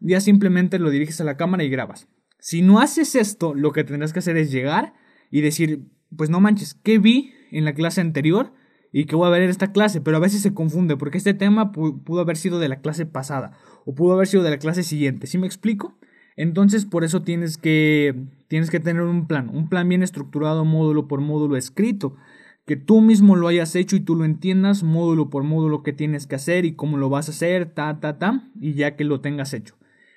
ya 0.00 0.20
simplemente 0.20 0.78
lo 0.78 0.90
diriges 0.90 1.20
a 1.20 1.24
la 1.24 1.38
cámara 1.38 1.64
y 1.64 1.70
grabas. 1.70 2.08
Si 2.38 2.60
no 2.60 2.78
haces 2.78 3.14
esto, 3.14 3.54
lo 3.54 3.72
que 3.72 3.84
tendrás 3.84 4.12
que 4.12 4.18
hacer 4.18 4.36
es 4.36 4.52
llegar 4.52 4.94
y 5.30 5.40
decir, 5.40 5.88
pues 6.14 6.28
no 6.28 6.40
manches, 6.40 6.74
¿qué 6.74 6.98
vi 6.98 7.32
en 7.50 7.64
la 7.64 7.72
clase 7.72 8.02
anterior? 8.02 8.52
Y 8.98 9.04
que 9.04 9.14
voy 9.14 9.26
a 9.26 9.30
ver 9.30 9.42
en 9.42 9.50
esta 9.50 9.72
clase, 9.72 10.00
pero 10.00 10.16
a 10.16 10.20
veces 10.20 10.40
se 10.40 10.54
confunde 10.54 10.96
porque 10.96 11.18
este 11.18 11.34
tema 11.34 11.70
pudo 11.70 12.18
haber 12.18 12.38
sido 12.38 12.58
de 12.58 12.70
la 12.70 12.80
clase 12.80 13.04
pasada 13.04 13.52
o 13.84 13.94
pudo 13.94 14.14
haber 14.14 14.26
sido 14.26 14.42
de 14.42 14.48
la 14.48 14.56
clase 14.56 14.82
siguiente, 14.82 15.26
¿sí 15.26 15.36
me 15.36 15.46
explico? 15.46 15.98
Entonces 16.34 16.86
por 16.86 17.04
eso 17.04 17.20
tienes 17.20 17.58
que 17.58 18.14
tienes 18.48 18.70
que 18.70 18.80
tener 18.80 19.02
un 19.02 19.26
plan, 19.26 19.50
un 19.50 19.68
plan 19.68 19.86
bien 19.86 20.02
estructurado 20.02 20.64
módulo 20.64 21.08
por 21.08 21.20
módulo 21.20 21.58
escrito, 21.58 22.16
que 22.64 22.76
tú 22.76 23.02
mismo 23.02 23.36
lo 23.36 23.48
hayas 23.48 23.76
hecho 23.76 23.96
y 23.96 24.00
tú 24.00 24.14
lo 24.14 24.24
entiendas 24.24 24.82
módulo 24.82 25.28
por 25.28 25.42
módulo 25.42 25.82
qué 25.82 25.92
tienes 25.92 26.26
que 26.26 26.36
hacer 26.36 26.64
y 26.64 26.74
cómo 26.74 26.96
lo 26.96 27.10
vas 27.10 27.28
a 27.28 27.32
hacer, 27.32 27.66
ta 27.66 28.00
ta 28.00 28.18
ta, 28.18 28.48
y 28.58 28.72
ya 28.72 28.96
que 28.96 29.04
lo 29.04 29.20
tengas 29.20 29.52
hecho. 29.52 29.74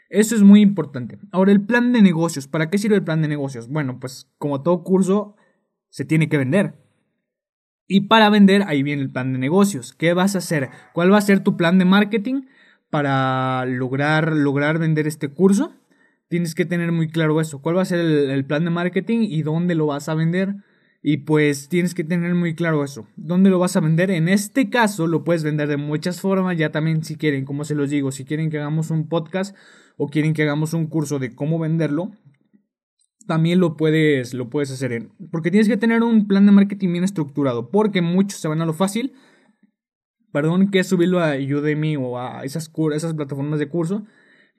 Eso 0.10 0.36
es 0.36 0.42
muy 0.42 0.62
importante. 0.62 1.20
Ahora 1.34 1.52
el 1.52 1.66
plan 1.66 1.92
de 1.92 2.02
negocios, 2.02 2.48
¿para 2.48 2.70
qué 2.70 2.78
sirve 2.78 2.96
el 2.96 3.04
plan 3.04 3.22
de 3.22 3.28
negocios? 3.28 3.68
Bueno, 3.68 4.00
pues 4.00 4.32
como 4.38 4.62
todo 4.62 4.86
curso 4.86 5.36
se 5.90 6.06
tiene 6.06 6.30
que 6.30 6.38
vender. 6.38 6.76
Y 7.92 8.02
para 8.02 8.30
vender, 8.30 8.64
ahí 8.68 8.84
viene 8.84 9.02
el 9.02 9.10
plan 9.10 9.34
de 9.34 9.40
negocios. 9.40 9.94
¿Qué 9.94 10.14
vas 10.14 10.36
a 10.36 10.38
hacer? 10.38 10.70
¿Cuál 10.94 11.12
va 11.12 11.18
a 11.18 11.22
ser 11.22 11.40
tu 11.44 11.58
plan 11.58 11.80
de 11.80 11.86
marketing 11.86 12.44
para 12.92 13.66
lograr, 13.66 14.32
lograr 14.32 14.78
vender 14.78 15.08
este 15.08 15.30
curso? 15.30 15.74
Tienes 16.28 16.54
que 16.54 16.66
tener 16.66 16.92
muy 16.92 17.10
claro 17.10 17.42
eso. 17.42 17.64
¿Cuál 17.64 17.78
va 17.78 17.82
a 17.82 17.86
ser 17.86 18.00
el, 18.00 18.46
plan 18.46 18.64
de 18.64 18.70
marketing 18.70 19.22
y 19.22 19.42
dónde 19.42 19.74
lo 19.74 19.88
vas 19.88 20.08
a 20.08 20.14
vender? 20.14 20.54
Y 21.02 21.18
pues 21.18 21.68
tienes 21.68 21.96
que 21.96 22.04
tener 22.04 22.36
muy 22.36 22.54
claro 22.54 22.84
eso. 22.84 23.08
¿Dónde 23.16 23.50
lo 23.50 23.58
vas 23.58 23.76
a 23.76 23.80
vender? 23.80 24.12
En 24.12 24.30
este 24.30 24.70
caso 24.70 25.08
lo 25.08 25.24
puedes 25.24 25.44
vender 25.44 25.68
de 25.68 25.78
muchas 25.78 26.22
formas. 26.22 26.60
Ya 26.60 26.72
también 26.72 27.04
si 27.04 27.16
quieren, 27.16 27.44
como 27.44 27.66
se 27.66 27.74
los 27.74 27.90
digo, 27.90 28.12
si 28.12 28.24
quieren 28.24 28.52
que 28.52 28.60
hagamos 28.60 28.92
un 28.92 29.10
podcast 29.10 29.56
o 29.98 30.10
quieren 30.10 30.36
que 30.36 30.44
hagamos 30.44 30.76
un 30.76 30.86
curso 30.86 31.18
de 31.18 31.34
cómo 31.34 31.58
venderlo, 31.58 32.12
también 33.30 33.60
lo 33.60 33.78
puedes, 33.78 34.34
lo 34.34 34.50
puedes 34.50 34.72
hacer. 34.72 35.08
Porque 35.30 35.52
tienes 35.52 35.68
que 35.68 35.78
tener 35.78 36.02
un 36.02 36.28
plan 36.28 36.48
de 36.48 36.52
marketing 36.52 36.94
bien 36.94 37.04
estructurado. 37.04 37.70
Porque 37.70 38.02
muchos 38.02 38.40
se 38.40 38.48
van 38.48 38.60
a 38.60 38.66
lo 38.66 38.74
fácil. 38.74 39.14
Perdón 40.32 40.72
que 40.72 40.84
subirlo 40.84 41.20
a 41.20 41.36
Udemy 41.36 41.96
o 41.96 42.18
a 42.18 42.44
esas, 42.44 42.72
esas 42.96 43.14
plataformas 43.14 43.60
de 43.60 43.70
curso. 43.70 44.04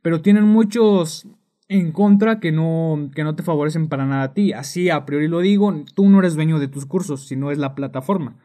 Pero 0.02 0.22
tienen 0.22 0.44
muchos 0.44 1.26
en 1.66 1.90
contra 1.90 2.38
que 2.38 2.52
no, 2.52 3.10
que 3.12 3.24
no 3.24 3.34
te 3.34 3.42
favorecen 3.42 3.88
para 3.88 4.06
nada 4.06 4.22
a 4.22 4.34
ti. 4.34 4.52
Así 4.52 4.88
a 4.88 5.04
priori 5.04 5.26
lo 5.26 5.40
digo, 5.40 5.74
tú 5.96 6.08
no 6.08 6.20
eres 6.20 6.36
dueño 6.36 6.60
de 6.60 6.68
tus 6.68 6.86
cursos, 6.86 7.26
sino 7.26 7.50
es 7.50 7.58
la 7.58 7.74
plataforma. 7.74 8.36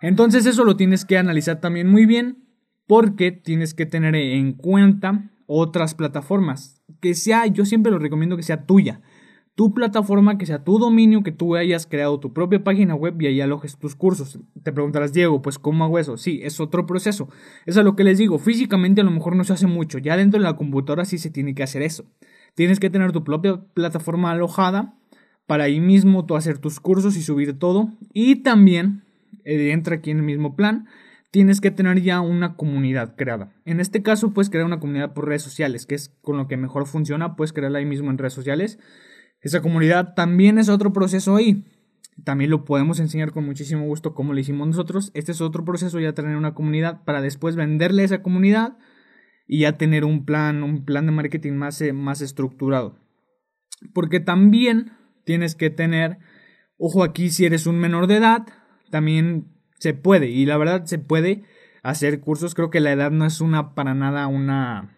Entonces 0.00 0.44
eso 0.44 0.64
lo 0.64 0.74
tienes 0.74 1.04
que 1.04 1.18
analizar 1.18 1.60
también 1.60 1.86
muy 1.86 2.04
bien 2.04 2.48
porque 2.88 3.30
tienes 3.30 3.74
que 3.74 3.86
tener 3.86 4.16
en 4.16 4.54
cuenta 4.54 5.30
otras 5.46 5.94
plataformas. 5.94 6.82
Que 7.00 7.14
sea, 7.14 7.46
yo 7.46 7.64
siempre 7.64 7.92
lo 7.92 8.00
recomiendo 8.00 8.36
que 8.36 8.42
sea 8.42 8.66
tuya. 8.66 9.02
Tu 9.58 9.74
plataforma, 9.74 10.38
que 10.38 10.46
sea 10.46 10.62
tu 10.62 10.78
dominio, 10.78 11.24
que 11.24 11.32
tú 11.32 11.56
hayas 11.56 11.84
creado 11.84 12.20
tu 12.20 12.32
propia 12.32 12.62
página 12.62 12.94
web 12.94 13.20
y 13.20 13.26
ahí 13.26 13.40
alojes 13.40 13.76
tus 13.76 13.96
cursos. 13.96 14.38
Te 14.62 14.72
preguntarás, 14.72 15.12
Diego, 15.12 15.42
pues 15.42 15.58
¿cómo 15.58 15.82
hago 15.82 15.98
eso? 15.98 16.16
Sí, 16.16 16.38
es 16.44 16.60
otro 16.60 16.86
proceso. 16.86 17.28
Eso 17.66 17.80
es 17.80 17.84
lo 17.84 17.96
que 17.96 18.04
les 18.04 18.18
digo. 18.18 18.38
Físicamente 18.38 19.00
a 19.00 19.04
lo 19.04 19.10
mejor 19.10 19.34
no 19.34 19.42
se 19.42 19.54
hace 19.54 19.66
mucho. 19.66 19.98
Ya 19.98 20.16
dentro 20.16 20.38
de 20.38 20.44
la 20.44 20.54
computadora 20.54 21.04
sí 21.04 21.18
se 21.18 21.30
tiene 21.30 21.56
que 21.56 21.64
hacer 21.64 21.82
eso. 21.82 22.04
Tienes 22.54 22.78
que 22.78 22.88
tener 22.88 23.10
tu 23.10 23.24
propia 23.24 23.60
plataforma 23.74 24.30
alojada 24.30 24.94
para 25.48 25.64
ahí 25.64 25.80
mismo 25.80 26.24
tú 26.24 26.36
hacer 26.36 26.58
tus 26.58 26.78
cursos 26.78 27.16
y 27.16 27.22
subir 27.22 27.58
todo. 27.58 27.88
Y 28.12 28.36
también, 28.44 29.02
eh, 29.44 29.72
entra 29.72 29.96
aquí 29.96 30.12
en 30.12 30.18
el 30.18 30.22
mismo 30.22 30.54
plan, 30.54 30.86
tienes 31.32 31.60
que 31.60 31.72
tener 31.72 32.00
ya 32.00 32.20
una 32.20 32.54
comunidad 32.54 33.16
creada. 33.16 33.50
En 33.64 33.80
este 33.80 34.04
caso, 34.04 34.32
puedes 34.32 34.50
crear 34.50 34.66
una 34.66 34.78
comunidad 34.78 35.14
por 35.14 35.26
redes 35.26 35.42
sociales, 35.42 35.84
que 35.84 35.96
es 35.96 36.14
con 36.22 36.36
lo 36.36 36.46
que 36.46 36.56
mejor 36.56 36.86
funciona, 36.86 37.34
puedes 37.34 37.52
crearla 37.52 37.80
ahí 37.80 37.86
mismo 37.86 38.12
en 38.12 38.18
redes 38.18 38.34
sociales. 38.34 38.78
Esa 39.40 39.60
comunidad 39.62 40.14
también 40.14 40.58
es 40.58 40.68
otro 40.68 40.92
proceso 40.92 41.36
ahí. 41.36 41.64
También 42.24 42.50
lo 42.50 42.64
podemos 42.64 42.98
enseñar 42.98 43.32
con 43.32 43.46
muchísimo 43.46 43.84
gusto 43.84 44.14
como 44.14 44.32
lo 44.32 44.40
hicimos 44.40 44.66
nosotros. 44.66 45.10
Este 45.14 45.32
es 45.32 45.40
otro 45.40 45.64
proceso 45.64 46.00
ya 46.00 46.14
tener 46.14 46.36
una 46.36 46.54
comunidad 46.54 47.04
para 47.04 47.22
después 47.22 47.54
venderle 47.54 48.02
a 48.02 48.06
esa 48.06 48.22
comunidad 48.22 48.76
y 49.46 49.60
ya 49.60 49.78
tener 49.78 50.04
un 50.04 50.24
plan, 50.24 50.62
un 50.62 50.84
plan 50.84 51.06
de 51.06 51.12
marketing 51.12 51.52
más, 51.52 51.80
eh, 51.80 51.92
más 51.92 52.20
estructurado. 52.20 52.98
Porque 53.94 54.18
también 54.18 54.92
tienes 55.24 55.54
que 55.54 55.70
tener, 55.70 56.18
ojo 56.76 57.04
aquí 57.04 57.30
si 57.30 57.44
eres 57.44 57.66
un 57.66 57.78
menor 57.78 58.08
de 58.08 58.16
edad, 58.16 58.46
también 58.90 59.54
se 59.78 59.94
puede 59.94 60.28
y 60.28 60.44
la 60.44 60.56
verdad 60.56 60.84
se 60.86 60.98
puede 60.98 61.44
hacer 61.84 62.20
cursos. 62.20 62.54
Creo 62.54 62.70
que 62.70 62.80
la 62.80 62.92
edad 62.92 63.12
no 63.12 63.24
es 63.24 63.40
una 63.40 63.74
para 63.74 63.94
nada 63.94 64.26
una... 64.26 64.96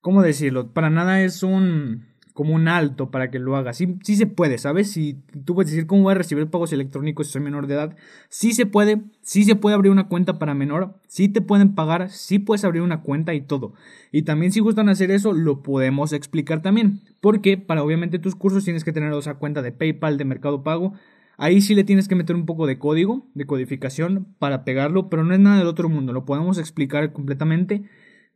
¿Cómo 0.00 0.22
decirlo? 0.22 0.72
Para 0.72 0.88
nada 0.88 1.22
es 1.22 1.42
un 1.42 2.09
como 2.32 2.54
un 2.54 2.68
alto 2.68 3.10
para 3.10 3.30
que 3.30 3.38
lo 3.38 3.56
hagas. 3.56 3.76
Sí, 3.76 3.96
sí 4.02 4.16
se 4.16 4.26
puede, 4.26 4.58
¿sabes? 4.58 4.90
Si 4.90 5.18
tú 5.44 5.54
puedes 5.54 5.70
decir 5.70 5.86
cómo 5.86 6.02
voy 6.02 6.12
a 6.12 6.14
recibir 6.16 6.46
pagos 6.48 6.72
electrónicos 6.72 7.26
si 7.26 7.34
soy 7.34 7.42
menor 7.42 7.66
de 7.66 7.74
edad, 7.74 7.96
sí 8.28 8.52
se 8.52 8.66
puede, 8.66 9.02
sí 9.22 9.44
se 9.44 9.56
puede 9.56 9.74
abrir 9.74 9.92
una 9.92 10.08
cuenta 10.08 10.38
para 10.38 10.54
menor, 10.54 10.94
sí 11.06 11.28
te 11.28 11.40
pueden 11.40 11.74
pagar, 11.74 12.10
sí 12.10 12.38
puedes 12.38 12.64
abrir 12.64 12.82
una 12.82 13.02
cuenta 13.02 13.34
y 13.34 13.40
todo. 13.40 13.74
Y 14.12 14.22
también 14.22 14.52
si 14.52 14.60
gustan 14.60 14.88
hacer 14.88 15.10
eso, 15.10 15.32
lo 15.32 15.62
podemos 15.62 16.12
explicar 16.12 16.62
también. 16.62 17.00
Porque 17.20 17.58
para 17.58 17.82
obviamente 17.82 18.18
tus 18.18 18.34
cursos 18.34 18.64
tienes 18.64 18.84
que 18.84 18.92
tener 18.92 19.12
esa 19.12 19.34
cuenta 19.34 19.62
de 19.62 19.72
PayPal, 19.72 20.18
de 20.18 20.24
Mercado 20.24 20.62
Pago. 20.62 20.94
Ahí 21.36 21.62
sí 21.62 21.74
le 21.74 21.84
tienes 21.84 22.06
que 22.06 22.14
meter 22.14 22.36
un 22.36 22.44
poco 22.44 22.66
de 22.66 22.78
código, 22.78 23.26
de 23.34 23.46
codificación 23.46 24.26
para 24.38 24.64
pegarlo, 24.64 25.08
pero 25.08 25.24
no 25.24 25.32
es 25.32 25.40
nada 25.40 25.56
del 25.56 25.68
otro 25.68 25.88
mundo, 25.88 26.12
lo 26.12 26.26
podemos 26.26 26.58
explicar 26.58 27.14
completamente 27.14 27.82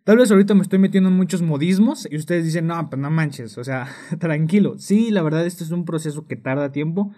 Tal 0.04 0.18
vez 0.18 0.30
ahorita 0.30 0.54
me 0.54 0.60
estoy 0.60 0.78
metiendo 0.78 1.08
en 1.08 1.16
muchos 1.16 1.40
modismos 1.40 2.06
y 2.10 2.16
ustedes 2.16 2.44
dicen, 2.44 2.66
no, 2.66 2.90
pues 2.90 3.00
no 3.00 3.10
manches, 3.10 3.56
o 3.56 3.64
sea, 3.64 3.88
tranquilo. 4.20 4.74
Sí, 4.78 5.10
la 5.10 5.22
verdad, 5.22 5.46
este 5.46 5.64
es 5.64 5.70
un 5.70 5.86
proceso 5.86 6.26
que 6.26 6.36
tarda 6.36 6.72
tiempo, 6.72 7.14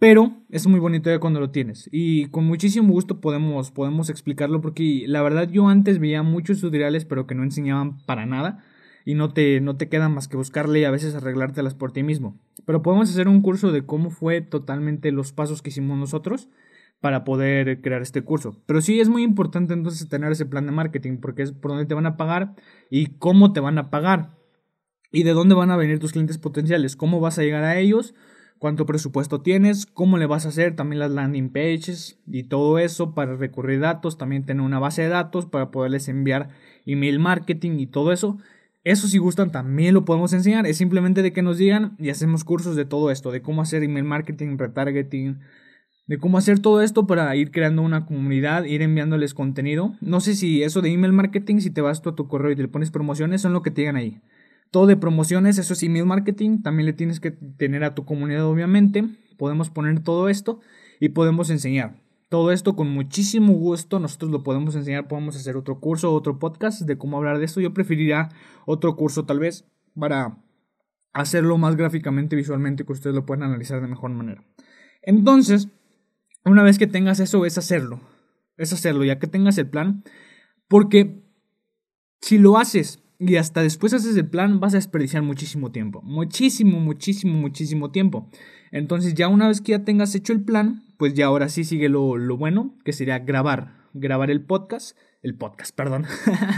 pero 0.00 0.42
es 0.48 0.66
muy 0.66 0.80
bonito 0.80 1.10
ya 1.10 1.20
cuando 1.20 1.38
lo 1.38 1.50
tienes. 1.52 1.88
Y 1.92 2.26
con 2.30 2.44
muchísimo 2.44 2.92
gusto 2.92 3.20
podemos, 3.20 3.70
podemos 3.70 4.10
explicarlo 4.10 4.60
porque 4.60 5.04
la 5.06 5.22
verdad 5.22 5.48
yo 5.48 5.68
antes 5.68 6.00
veía 6.00 6.24
muchos 6.24 6.60
tutoriales, 6.60 7.04
pero 7.04 7.28
que 7.28 7.36
no 7.36 7.44
enseñaban 7.44 8.04
para 8.04 8.26
nada 8.26 8.64
y 9.04 9.14
no 9.14 9.32
te, 9.32 9.60
no 9.60 9.76
te 9.76 9.88
queda 9.88 10.08
más 10.08 10.26
que 10.26 10.36
buscarle 10.36 10.80
y 10.80 10.84
a 10.84 10.90
veces 10.90 11.14
arreglártelas 11.14 11.76
por 11.76 11.92
ti 11.92 12.02
mismo. 12.02 12.36
Pero 12.66 12.82
podemos 12.82 13.10
hacer 13.10 13.28
un 13.28 13.42
curso 13.42 13.70
de 13.70 13.86
cómo 13.86 14.10
fue 14.10 14.40
totalmente 14.40 15.12
los 15.12 15.32
pasos 15.32 15.62
que 15.62 15.70
hicimos 15.70 15.96
nosotros 15.96 16.48
para 17.00 17.24
poder 17.24 17.80
crear 17.80 18.02
este 18.02 18.22
curso. 18.22 18.60
Pero 18.66 18.80
sí 18.80 19.00
es 19.00 19.08
muy 19.08 19.22
importante 19.22 19.74
entonces 19.74 20.08
tener 20.08 20.32
ese 20.32 20.46
plan 20.46 20.66
de 20.66 20.72
marketing 20.72 21.18
porque 21.18 21.42
es 21.42 21.52
por 21.52 21.70
dónde 21.70 21.86
te 21.86 21.94
van 21.94 22.06
a 22.06 22.16
pagar 22.16 22.54
y 22.90 23.06
cómo 23.18 23.52
te 23.52 23.60
van 23.60 23.78
a 23.78 23.90
pagar 23.90 24.30
y 25.12 25.22
de 25.22 25.32
dónde 25.32 25.54
van 25.54 25.70
a 25.70 25.76
venir 25.76 25.98
tus 25.98 26.12
clientes 26.12 26.38
potenciales, 26.38 26.96
cómo 26.96 27.20
vas 27.20 27.38
a 27.38 27.42
llegar 27.42 27.64
a 27.64 27.78
ellos, 27.78 28.14
cuánto 28.58 28.86
presupuesto 28.86 29.40
tienes, 29.40 29.86
cómo 29.86 30.18
le 30.18 30.26
vas 30.26 30.44
a 30.44 30.50
hacer 30.50 30.76
también 30.76 30.98
las 31.00 31.12
landing 31.12 31.50
pages 31.50 32.18
y 32.26 32.44
todo 32.44 32.78
eso 32.78 33.14
para 33.14 33.36
recurrir 33.36 33.80
datos, 33.80 34.18
también 34.18 34.44
tener 34.44 34.62
una 34.62 34.78
base 34.78 35.02
de 35.02 35.08
datos 35.08 35.46
para 35.46 35.70
poderles 35.70 36.08
enviar 36.08 36.50
email 36.84 37.18
marketing 37.18 37.78
y 37.78 37.86
todo 37.86 38.12
eso. 38.12 38.38
Eso 38.84 39.08
si 39.08 39.18
gustan 39.18 39.50
también 39.50 39.94
lo 39.94 40.04
podemos 40.04 40.32
enseñar, 40.32 40.66
es 40.66 40.76
simplemente 40.78 41.22
de 41.22 41.32
que 41.32 41.42
nos 41.42 41.58
digan 41.58 41.96
y 41.98 42.10
hacemos 42.10 42.44
cursos 42.44 42.76
de 42.76 42.84
todo 42.84 43.10
esto, 43.10 43.30
de 43.30 43.42
cómo 43.42 43.62
hacer 43.62 43.82
email 43.82 44.04
marketing, 44.04 44.56
retargeting, 44.56 45.40
de 46.08 46.18
cómo 46.18 46.38
hacer 46.38 46.58
todo 46.58 46.82
esto 46.82 47.06
para 47.06 47.36
ir 47.36 47.50
creando 47.50 47.82
una 47.82 48.06
comunidad, 48.06 48.64
ir 48.64 48.80
enviándoles 48.80 49.34
contenido. 49.34 49.94
No 50.00 50.20
sé 50.20 50.34
si 50.34 50.62
eso 50.62 50.80
de 50.80 50.90
email 50.90 51.12
marketing, 51.12 51.58
si 51.58 51.70
te 51.70 51.82
vas 51.82 52.00
tú 52.00 52.08
a 52.08 52.14
tu 52.16 52.26
correo 52.28 52.50
y 52.50 52.56
te 52.56 52.62
le 52.62 52.68
pones 52.68 52.90
promociones, 52.90 53.42
son 53.42 53.52
lo 53.52 53.62
que 53.62 53.70
te 53.70 53.82
digan 53.82 53.96
ahí. 53.96 54.20
Todo 54.70 54.86
de 54.86 54.96
promociones, 54.96 55.58
eso 55.58 55.74
es 55.74 55.82
email 55.82 56.06
marketing, 56.06 56.62
también 56.62 56.86
le 56.86 56.94
tienes 56.94 57.20
que 57.20 57.30
tener 57.30 57.84
a 57.84 57.94
tu 57.94 58.06
comunidad 58.06 58.46
obviamente. 58.46 59.04
Podemos 59.36 59.68
poner 59.68 60.00
todo 60.00 60.30
esto 60.30 60.60
y 60.98 61.10
podemos 61.10 61.50
enseñar. 61.50 62.00
Todo 62.30 62.52
esto 62.52 62.74
con 62.74 62.88
muchísimo 62.88 63.52
gusto, 63.52 64.00
nosotros 64.00 64.30
lo 64.30 64.42
podemos 64.42 64.74
enseñar, 64.74 65.08
podemos 65.08 65.36
hacer 65.36 65.56
otro 65.56 65.78
curso, 65.78 66.12
otro 66.12 66.38
podcast 66.38 66.82
de 66.82 66.96
cómo 66.96 67.18
hablar 67.18 67.38
de 67.38 67.44
esto. 67.44 67.60
Yo 67.60 67.74
preferiría 67.74 68.30
otro 68.66 68.96
curso 68.96 69.26
tal 69.26 69.38
vez 69.38 69.66
para 69.94 70.38
hacerlo 71.12 71.58
más 71.58 71.76
gráficamente, 71.76 72.34
visualmente, 72.34 72.84
que 72.84 72.92
ustedes 72.92 73.14
lo 73.14 73.26
puedan 73.26 73.44
analizar 73.44 73.80
de 73.80 73.88
mejor 73.88 74.10
manera. 74.10 74.42
Entonces, 75.02 75.68
una 76.44 76.62
vez 76.62 76.78
que 76.78 76.86
tengas 76.86 77.20
eso, 77.20 77.44
es 77.46 77.58
hacerlo. 77.58 78.00
Es 78.56 78.72
hacerlo, 78.72 79.04
ya 79.04 79.18
que 79.18 79.26
tengas 79.26 79.58
el 79.58 79.68
plan. 79.68 80.02
Porque 80.68 81.22
si 82.20 82.38
lo 82.38 82.58
haces 82.58 83.02
y 83.18 83.36
hasta 83.36 83.62
después 83.62 83.94
haces 83.94 84.16
el 84.16 84.28
plan, 84.28 84.60
vas 84.60 84.74
a 84.74 84.78
desperdiciar 84.78 85.22
muchísimo 85.22 85.72
tiempo. 85.72 86.02
Muchísimo, 86.02 86.80
muchísimo, 86.80 87.34
muchísimo 87.34 87.90
tiempo. 87.90 88.28
Entonces 88.70 89.14
ya 89.14 89.28
una 89.28 89.48
vez 89.48 89.60
que 89.60 89.72
ya 89.72 89.84
tengas 89.84 90.14
hecho 90.14 90.32
el 90.32 90.44
plan, 90.44 90.84
pues 90.98 91.14
ya 91.14 91.26
ahora 91.26 91.48
sí 91.48 91.64
sigue 91.64 91.88
lo, 91.88 92.16
lo 92.16 92.36
bueno, 92.36 92.76
que 92.84 92.92
sería 92.92 93.18
grabar. 93.20 93.88
Grabar 93.94 94.30
el 94.30 94.44
podcast 94.44 94.96
el 95.22 95.34
podcast, 95.34 95.74
perdón. 95.74 96.06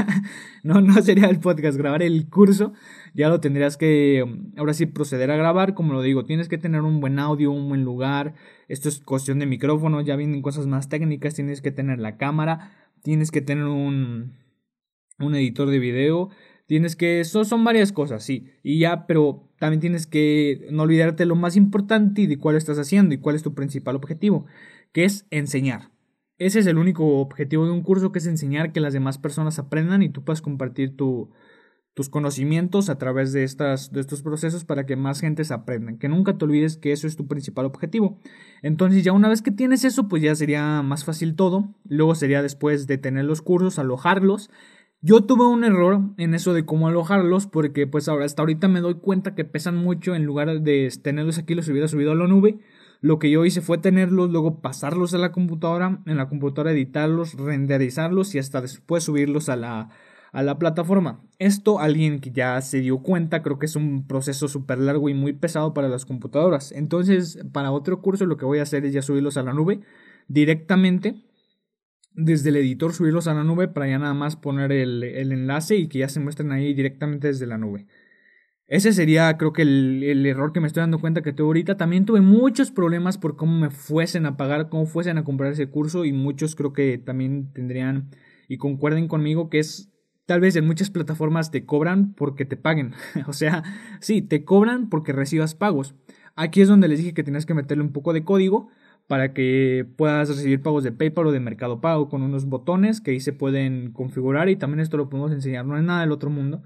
no, 0.63 0.81
no 0.81 1.01
sería 1.03 1.27
el 1.27 1.41
podcast, 1.41 1.79
grabar 1.79 2.03
el 2.03 2.29
curso. 2.29 2.73
Ya 3.15 3.29
lo 3.29 3.41
tendrías 3.41 3.77
que, 3.77 4.25
ahora 4.57 4.75
sí, 4.75 4.87
proceder 4.87 5.31
a 5.31 5.37
grabar. 5.37 5.75
Como 5.75 5.93
lo 5.93 6.03
digo, 6.03 6.25
tienes 6.25 6.49
que 6.49 6.59
tener 6.59 6.83
un 6.83 7.01
buen 7.01 7.19
audio, 7.19 7.51
un 7.51 7.69
buen 7.69 7.85
lugar. 7.85 8.35
Esto 8.69 8.89
es 8.89 9.01
cuestión 9.01 9.39
de 9.39 9.47
micrófono, 9.47 10.01
ya 10.01 10.17
vienen 10.17 10.43
cosas 10.43 10.67
más 10.67 10.89
técnicas. 10.89 11.35
Tienes 11.35 11.63
que 11.63 11.71
tener 11.71 11.99
la 11.99 12.17
cámara, 12.17 12.73
tienes 13.03 13.31
que 13.31 13.41
tener 13.41 13.65
un, 13.65 14.37
un 15.19 15.35
editor 15.35 15.71
de 15.71 15.79
video. 15.79 16.29
Tienes 16.67 16.95
que, 16.95 17.21
eso 17.21 17.45
son 17.45 17.65
varias 17.65 17.93
cosas, 17.93 18.23
sí. 18.23 18.47
Y 18.63 18.79
ya, 18.79 19.07
pero 19.07 19.51
también 19.59 19.81
tienes 19.81 20.07
que 20.07 20.69
no 20.71 20.85
olvidarte 20.85 21.27
lo 21.27 21.35
más 21.35 21.57
importante 21.57 22.23
y 22.23 22.27
de 22.27 22.39
cuál 22.39 22.57
estás 22.57 22.79
haciendo 22.79 23.15
y 23.15 23.19
cuál 23.19 23.35
es 23.35 23.43
tu 23.43 23.55
principal 23.55 23.97
objetivo, 23.97 24.47
que 24.93 25.05
es 25.05 25.27
enseñar. 25.31 25.91
Ese 26.41 26.61
es 26.61 26.67
el 26.67 26.79
único 26.79 27.19
objetivo 27.19 27.67
de 27.67 27.71
un 27.71 27.83
curso, 27.83 28.13
que 28.13 28.19
es 28.19 28.27
enseñar 28.27 28.73
que 28.73 28.81
las 28.81 28.95
demás 28.95 29.19
personas 29.19 29.59
aprendan 29.59 30.03
y 30.03 30.09
tú 30.09 30.25
puedas 30.25 30.41
compartir 30.41 30.97
tus 30.97 32.09
conocimientos 32.09 32.89
a 32.89 32.97
través 32.97 33.35
de, 33.35 33.45
estos 33.45 34.23
procesos 34.23 34.65
para 34.65 34.87
que 34.87 34.97
más 34.97 35.21
gente 35.21 35.45
se 35.45 35.53
aprendan. 35.53 35.99
Que 35.99 36.09
nunca 36.09 36.39
te 36.39 36.45
olvides 36.47 36.79
que 36.79 36.93
eso 36.93 37.07
es 37.07 37.17
tu 37.17 37.27
principal 37.27 37.67
objetivo. 37.67 38.19
Entonces 38.63 39.05
ya 39.05 39.13
una 39.13 39.29
vez 39.29 39.43
que 39.43 39.51
tienes 39.51 39.85
eso, 39.85 40.09
pues 40.09 40.23
ya 40.23 40.35
sería 40.35 40.81
más 40.81 41.05
fácil 41.05 41.37
todo. 41.37 41.75
Luego 41.85 42.15
sería 42.15 42.41
después 42.41 42.87
de 42.87 42.97
tener 42.97 43.27
los 43.27 43.43
cursos, 43.43 43.79
alojarlos. 43.79 44.51
Yo 45.03 45.25
tuve 45.25 45.47
un 45.47 45.63
error 45.63 46.01
en 46.17 46.33
eso 46.33 46.55
de 46.55 46.65
cómo 46.65 46.89
alojarlos 46.89 47.49
porque 47.49 47.87
pues 47.87 48.09
ahora 48.09 48.25
hasta 48.25 48.41
ahorita 48.41 48.67
me 48.67 48.81
doy 48.81 48.95
cuenta 48.95 49.35
que 49.35 49.45
pesan 49.45 49.77
mucho 49.77 50.15
en 50.15 50.25
lugar 50.25 50.63
de 50.63 50.91
tenerlos 51.03 51.37
aquí 51.37 51.55
los 51.55 51.69
hubiera 51.69 51.87
subido 51.87 52.13
a 52.13 52.15
la 52.15 52.27
nube 52.27 52.61
lo 53.01 53.19
que 53.19 53.31
yo 53.31 53.45
hice 53.45 53.63
fue 53.63 53.79
tenerlos, 53.79 54.31
luego 54.31 54.61
pasarlos 54.61 55.15
a 55.15 55.19
la 55.19 55.33
computadora, 55.33 56.03
en 56.07 56.17
la 56.17 56.29
computadora 56.29 56.73
editarlos, 56.73 57.35
renderizarlos 57.35 58.35
y 58.35 58.39
hasta 58.39 58.61
después 58.61 59.05
subirlos 59.05 59.49
a 59.49 59.57
la, 59.57 59.89
a 60.33 60.43
la 60.43 60.59
plataforma. 60.59 61.23
Esto 61.39 61.81
alguien 61.81 62.21
que 62.21 62.31
ya 62.31 62.61
se 62.61 62.81
dio 62.81 62.99
cuenta, 62.99 63.43
creo 63.43 63.59
que 63.59 63.67
es 63.67 63.77
un 63.77 64.07
proceso 64.07 64.49
súper 64.49 64.79
largo 64.79 65.09
y 65.09 65.15
muy 65.15 65.33
pesado 65.33 65.73
para 65.73 65.89
las 65.89 66.05
computadoras. 66.05 66.73
Entonces, 66.73 67.39
para 67.53 67.73
otro 67.73 68.03
curso 68.03 68.27
lo 68.27 68.37
que 68.37 68.45
voy 68.45 68.59
a 68.59 68.65
hacer 68.65 68.85
es 68.85 68.93
ya 68.93 69.03
subirlos 69.03 69.39
a 69.39 69.43
la 69.43 69.55
nube 69.55 69.81
directamente. 70.29 71.25
Desde 72.13 72.51
el 72.51 72.57
editor 72.57 72.93
subirlos 72.93 73.29
a 73.29 73.35
la 73.35 73.45
nube 73.45 73.69
para 73.69 73.89
ya 73.89 73.99
nada 73.99 74.15
más 74.15 74.37
poner 74.37 74.73
el, 74.73 75.03
el 75.05 75.33
enlace 75.33 75.77
y 75.77 75.89
que 75.89 76.01
ya 76.01 76.09
se 76.09 76.21
muestren 76.21 76.53
ahí 76.53 76.75
directamente 76.75 77.29
desde 77.29 77.47
la 77.47 77.57
nube. 77.57 77.87
Ese 78.71 78.93
sería, 78.93 79.37
creo 79.37 79.53
que, 79.53 79.63
el, 79.63 80.25
error 80.25 80.53
que 80.53 80.61
me 80.61 80.69
estoy 80.69 80.83
dando 80.83 81.01
cuenta 81.01 81.23
que 81.23 81.33
tuve 81.33 81.49
ahorita. 81.49 81.77
También 81.77 82.05
tuve 82.07 82.21
muchos 82.21 82.71
problemas 82.71 83.19
por 83.19 83.35
cómo 83.35 83.59
me 83.59 83.69
fuesen 83.69 84.27
a 84.27 84.37
pagar, 84.37 84.69
cómo 84.69 84.87
fuesen 84.87 85.19
a 85.19 85.25
comprar 85.25 85.51
ese 85.51 85.69
curso. 85.69 86.05
Y 86.05 86.13
muchos 86.13 86.55
creo 86.55 86.73
que 86.73 86.97
también 86.97 87.53
tendrían 87.53 88.11
y 88.49 88.59
concuerden 88.59 89.09
conmigo 89.09 89.51
que 89.51 89.59
es 89.59 89.91
tal 90.25 90.41
vez 90.41 90.55
en 90.55 90.69
muchas 90.69 90.89
plataformas 90.89 91.51
te 91.51 91.67
cobran 91.67 92.15
porque 92.15 92.45
te 92.45 92.57
paguen. 92.57 92.95
o 93.27 93.33
sea, 93.33 93.65
sí, 93.99 94.23
te 94.23 94.45
cobran 94.45 94.89
porque 94.89 95.13
recibas 95.13 95.57
pagos. 95.57 95.97
Aquí 96.37 96.61
es 96.61 96.69
donde 96.69 96.87
les 96.87 97.01
dije 97.01 97.13
que 97.13 97.25
tienes 97.25 97.47
que 97.47 97.55
meterle 97.55 97.83
un 97.83 97.93
poco 97.93 98.13
de 98.13 98.23
código 98.23 98.69
para 99.09 99.35
que 99.35 99.85
puedas 99.97 100.29
recibir 100.29 100.63
pagos 100.63 100.85
de 100.85 100.93
PayPal 100.93 101.27
o 101.27 101.33
de 101.33 101.41
Mercado 101.41 101.81
Pago 101.81 102.09
con 102.09 102.23
unos 102.23 102.47
botones 102.47 103.01
que 103.01 103.11
ahí 103.11 103.19
se 103.19 103.33
pueden 103.33 103.91
configurar 103.91 104.49
y 104.49 104.55
también 104.55 104.79
esto 104.79 104.97
lo 104.97 105.09
podemos 105.09 105.33
enseñar, 105.33 105.67
no 105.67 105.77
es 105.77 105.83
nada 105.83 106.03
del 106.03 106.13
otro 106.13 106.31
mundo. 106.31 106.63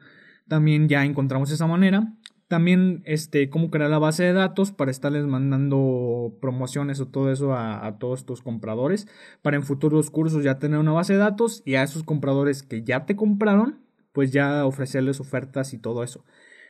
También 0.49 0.89
ya 0.89 1.05
encontramos 1.05 1.51
esa 1.51 1.67
manera. 1.67 2.15
También 2.49 3.03
este, 3.07 3.49
cómo 3.49 3.71
crear 3.71 3.91
la 3.91 3.99
base 3.99 4.23
de 4.23 4.33
datos 4.33 4.71
para 4.71 4.91
estarles 4.91 5.25
mandando 5.27 6.37
promociones 6.41 7.01
o 7.01 7.09
todo 7.09 7.33
eso 7.33 7.55
a, 7.55 7.97
todos 7.99 8.27
tus 8.27 8.43
compradores. 8.43 9.09
Para 9.43 9.57
en 9.57 9.63
futuros 9.63 10.11
cursos 10.11 10.45
ya 10.45 10.59
tener 10.59 10.79
una 10.79 10.93
base 10.93 11.15
de 11.15 11.21
datos 11.21 11.63
y 11.65 11.77
a 11.77 11.83
esos 11.83 12.03
compradores 12.05 12.63
que 12.63 12.85
ya 12.85 13.07
te 13.07 13.17
compraron, 13.17 13.81
pues 14.13 14.31
ya 14.31 14.67
ofrecerles 14.67 15.21
ofertas 15.21 15.73
y 15.73 15.79
todo 15.79 16.05
eso. 16.05 16.25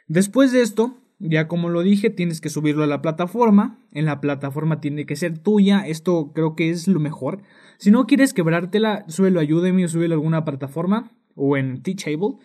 Después 0.06 0.52
de 0.52 0.62
esto, 0.62 0.96
ya 1.18 1.48
como 1.48 1.68
lo 1.68 1.82
dije, 1.82 2.08
tienes 2.10 2.40
que 2.40 2.50
subirlo 2.50 2.84
a 2.84 2.88
la 2.88 3.02
plataforma. 3.02 3.78
En 3.92 4.04
la 4.04 4.20
plataforma 4.20 4.80
tiene 4.80 5.06
que 5.06 5.16
ser 5.16 5.38
tuya. 5.38 5.86
Esto 5.86 6.32
creo 6.32 6.54
que 6.54 6.70
es 6.70 6.86
lo 6.86 7.00
mejor. 7.00 7.42
Si 7.78 7.90
no 7.90 8.06
quieres 8.06 8.32
quebrártela, 8.32 9.04
súbelo 9.08 9.40
a 9.40 9.44
Udemy 9.44 9.84
o 9.84 9.88
súbelo 9.88 10.14
a 10.14 10.16
alguna 10.16 10.44
plataforma 10.44 11.10
o 11.34 11.56
en 11.56 11.82
Teachable. 11.82 12.36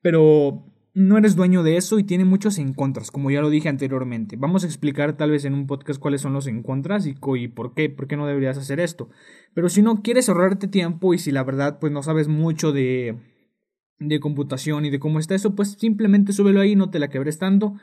Pero 0.00 0.64
no 0.98 1.16
eres 1.16 1.36
dueño 1.36 1.62
de 1.62 1.76
eso 1.76 1.98
y 1.98 2.04
tiene 2.04 2.24
muchos 2.24 2.58
en 2.58 2.74
contras, 2.74 3.10
como 3.10 3.30
ya 3.30 3.40
lo 3.40 3.50
dije 3.50 3.68
anteriormente. 3.68 4.36
Vamos 4.36 4.64
a 4.64 4.66
explicar 4.66 5.16
tal 5.16 5.30
vez 5.30 5.44
en 5.44 5.54
un 5.54 5.66
podcast 5.66 6.00
cuáles 6.00 6.20
son 6.20 6.32
los 6.32 6.46
en 6.48 6.62
contras 6.62 7.06
y, 7.06 7.14
y 7.36 7.48
por 7.48 7.74
qué, 7.74 7.88
por 7.88 8.08
qué 8.08 8.16
no 8.16 8.26
deberías 8.26 8.58
hacer 8.58 8.80
esto. 8.80 9.08
Pero 9.54 9.68
si 9.68 9.80
no 9.80 10.02
quieres 10.02 10.28
ahorrarte 10.28 10.66
tiempo 10.66 11.14
y 11.14 11.18
si 11.18 11.30
la 11.30 11.44
verdad 11.44 11.78
pues 11.78 11.92
no 11.92 12.02
sabes 12.02 12.26
mucho 12.26 12.72
de, 12.72 13.16
de 14.00 14.20
computación 14.20 14.86
y 14.86 14.90
de 14.90 14.98
cómo 14.98 15.20
está 15.20 15.36
eso, 15.36 15.54
pues 15.54 15.76
simplemente 15.78 16.32
súbelo 16.32 16.60
ahí, 16.60 16.74
no 16.74 16.90
te 16.90 16.98
la 16.98 17.08
quebres 17.08 17.38
tanto. 17.38 17.74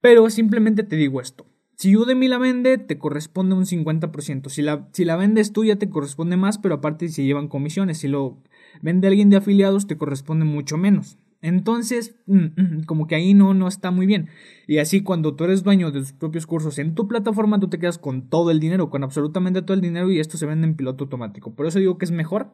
Pero 0.00 0.28
simplemente 0.28 0.82
te 0.82 0.96
digo 0.96 1.20
esto. 1.20 1.46
Si 1.76 1.96
Udemy 1.96 2.28
la 2.28 2.38
vende, 2.38 2.78
te 2.78 2.98
corresponde 2.98 3.54
un 3.54 3.64
50%. 3.64 4.48
Si 4.48 4.60
la, 4.60 4.88
si 4.92 5.04
la 5.04 5.16
vendes 5.16 5.52
tú, 5.52 5.64
ya 5.64 5.76
te 5.76 5.88
corresponde 5.88 6.36
más, 6.36 6.58
pero 6.58 6.74
aparte 6.74 7.08
si 7.08 7.24
llevan 7.24 7.48
comisiones. 7.48 7.98
Si 7.98 8.08
lo 8.08 8.42
vende 8.82 9.08
alguien 9.08 9.30
de 9.30 9.36
afiliados, 9.36 9.86
te 9.86 9.96
corresponde 9.96 10.44
mucho 10.44 10.76
menos. 10.76 11.18
Entonces, 11.42 12.16
mm, 12.26 12.44
mm, 12.56 12.82
como 12.84 13.06
que 13.06 13.14
ahí 13.14 13.34
no, 13.34 13.54
no 13.54 13.66
está 13.68 13.90
muy 13.90 14.06
bien. 14.06 14.28
Y 14.66 14.78
así 14.78 15.02
cuando 15.02 15.34
tú 15.34 15.44
eres 15.44 15.62
dueño 15.62 15.90
de 15.90 16.00
tus 16.00 16.12
propios 16.12 16.46
cursos 16.46 16.78
en 16.78 16.94
tu 16.94 17.08
plataforma, 17.08 17.58
tú 17.58 17.68
te 17.68 17.78
quedas 17.78 17.98
con 17.98 18.28
todo 18.28 18.50
el 18.50 18.60
dinero, 18.60 18.90
con 18.90 19.02
absolutamente 19.04 19.62
todo 19.62 19.74
el 19.74 19.80
dinero 19.80 20.10
y 20.10 20.20
esto 20.20 20.36
se 20.36 20.46
vende 20.46 20.66
en 20.66 20.74
piloto 20.74 21.04
automático. 21.04 21.54
Por 21.54 21.66
eso 21.66 21.78
digo 21.78 21.98
que 21.98 22.04
es 22.04 22.10
mejor 22.10 22.52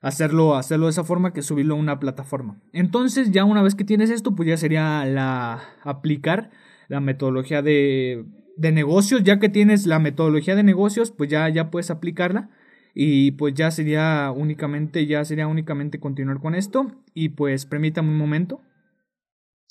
hacerlo, 0.00 0.54
hacerlo 0.54 0.86
de 0.86 0.90
esa 0.90 1.04
forma 1.04 1.32
que 1.32 1.42
subirlo 1.42 1.74
a 1.74 1.78
una 1.78 1.98
plataforma. 1.98 2.60
Entonces, 2.72 3.32
ya 3.32 3.44
una 3.44 3.62
vez 3.62 3.74
que 3.74 3.84
tienes 3.84 4.10
esto, 4.10 4.34
pues 4.34 4.48
ya 4.48 4.56
sería 4.56 5.04
la 5.04 5.62
aplicar 5.82 6.50
la 6.88 7.00
metodología 7.00 7.62
de, 7.62 8.24
de 8.56 8.72
negocios, 8.72 9.22
ya 9.24 9.38
que 9.38 9.48
tienes 9.48 9.86
la 9.86 9.98
metodología 9.98 10.54
de 10.54 10.62
negocios, 10.62 11.10
pues 11.10 11.30
ya, 11.30 11.48
ya 11.48 11.70
puedes 11.70 11.90
aplicarla 11.90 12.50
y 12.94 13.32
pues 13.32 13.54
ya 13.54 13.70
sería 13.70 14.32
únicamente, 14.34 15.06
ya 15.06 15.24
sería 15.24 15.46
únicamente 15.46 16.00
continuar 16.00 16.40
con 16.40 16.54
esto 16.54 16.90
y 17.14 17.30
pues 17.30 17.66
permítame 17.66 18.10
un 18.10 18.18
momento. 18.18 18.60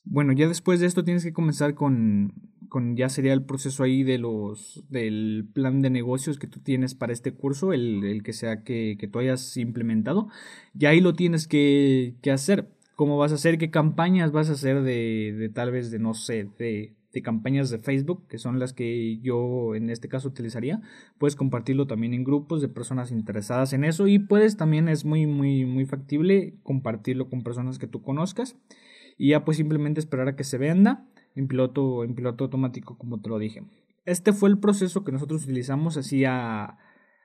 Bueno, 0.05 0.33
ya 0.33 0.47
después 0.47 0.79
de 0.79 0.87
esto 0.87 1.03
tienes 1.03 1.23
que 1.23 1.33
comenzar 1.33 1.75
con, 1.75 2.33
con 2.69 2.95
ya 2.95 3.09
sería 3.09 3.33
el 3.33 3.43
proceso 3.43 3.83
ahí 3.83 4.03
de 4.03 4.17
los 4.17 4.83
del 4.89 5.47
plan 5.53 5.81
de 5.81 5.89
negocios 5.89 6.39
que 6.39 6.47
tú 6.47 6.59
tienes 6.61 6.95
para 6.95 7.13
este 7.13 7.33
curso, 7.33 7.73
el, 7.73 8.03
el 8.05 8.23
que 8.23 8.33
sea 8.33 8.63
que, 8.63 8.95
que, 8.99 9.07
tú 9.07 9.19
hayas 9.19 9.57
implementado. 9.57 10.29
Y 10.77 10.85
ahí 10.85 11.01
lo 11.01 11.13
tienes 11.13 11.47
que, 11.47 12.15
que 12.21 12.31
hacer. 12.31 12.69
¿Cómo 12.95 13.17
vas 13.17 13.31
a 13.31 13.35
hacer? 13.35 13.57
¿Qué 13.57 13.69
campañas 13.69 14.31
vas 14.31 14.49
a 14.49 14.53
hacer 14.53 14.81
de, 14.81 15.35
de 15.37 15.49
tal 15.49 15.71
vez 15.71 15.91
de, 15.91 15.99
no 15.99 16.13
sé, 16.13 16.49
de 16.57 16.95
de 17.11 17.21
campañas 17.21 17.69
de 17.69 17.79
Facebook, 17.79 18.27
que 18.27 18.37
son 18.37 18.59
las 18.59 18.73
que 18.73 19.17
yo 19.19 19.75
en 19.75 19.89
este 19.89 20.07
caso 20.07 20.27
utilizaría. 20.27 20.81
Puedes 21.17 21.35
compartirlo 21.35 21.87
también 21.87 22.13
en 22.13 22.23
grupos 22.23 22.61
de 22.61 22.69
personas 22.69 23.11
interesadas 23.11 23.73
en 23.73 23.83
eso 23.83 24.07
y 24.07 24.19
puedes 24.19 24.57
también 24.57 24.89
es 24.89 25.05
muy 25.05 25.25
muy 25.25 25.65
muy 25.65 25.85
factible 25.85 26.55
compartirlo 26.63 27.29
con 27.29 27.43
personas 27.43 27.79
que 27.79 27.87
tú 27.87 28.01
conozcas 28.01 28.55
y 29.17 29.29
ya 29.29 29.43
pues 29.43 29.57
simplemente 29.57 29.99
esperar 29.99 30.27
a 30.27 30.35
que 30.35 30.43
se 30.43 30.57
venda 30.57 31.07
en 31.35 31.47
piloto 31.47 32.03
en 32.03 32.13
piloto 32.15 32.45
automático 32.45 32.97
como 32.97 33.19
te 33.19 33.29
lo 33.29 33.39
dije. 33.39 33.63
Este 34.05 34.33
fue 34.33 34.49
el 34.49 34.59
proceso 34.59 35.03
que 35.03 35.11
nosotros 35.11 35.43
utilizamos 35.43 35.97
así 35.97 36.25
a, 36.25 36.77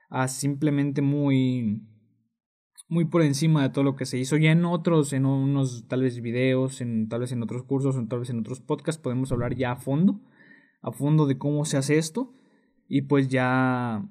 a 0.09 0.27
simplemente 0.27 1.01
muy 1.01 1.81
muy 2.87 3.05
por 3.05 3.21
encima 3.21 3.63
de 3.63 3.69
todo 3.69 3.83
lo 3.83 3.95
que 3.95 4.05
se 4.05 4.17
hizo. 4.17 4.37
Ya 4.37 4.51
en 4.51 4.65
otros, 4.65 5.13
en 5.13 5.25
unos 5.25 5.87
tal 5.87 6.01
vez 6.01 6.21
videos, 6.21 6.81
en, 6.81 7.07
tal 7.09 7.21
vez 7.21 7.31
en 7.31 7.43
otros 7.43 7.63
cursos, 7.63 7.95
o 7.95 8.07
tal 8.07 8.19
vez 8.19 8.29
en 8.29 8.39
otros 8.39 8.61
podcasts, 8.61 9.01
podemos 9.01 9.31
hablar 9.31 9.55
ya 9.55 9.71
a 9.71 9.75
fondo, 9.77 10.21
a 10.81 10.91
fondo 10.91 11.25
de 11.25 11.37
cómo 11.37 11.65
se 11.65 11.77
hace 11.77 11.97
esto 11.97 12.33
y 12.87 13.03
pues 13.03 13.27
ya, 13.27 14.07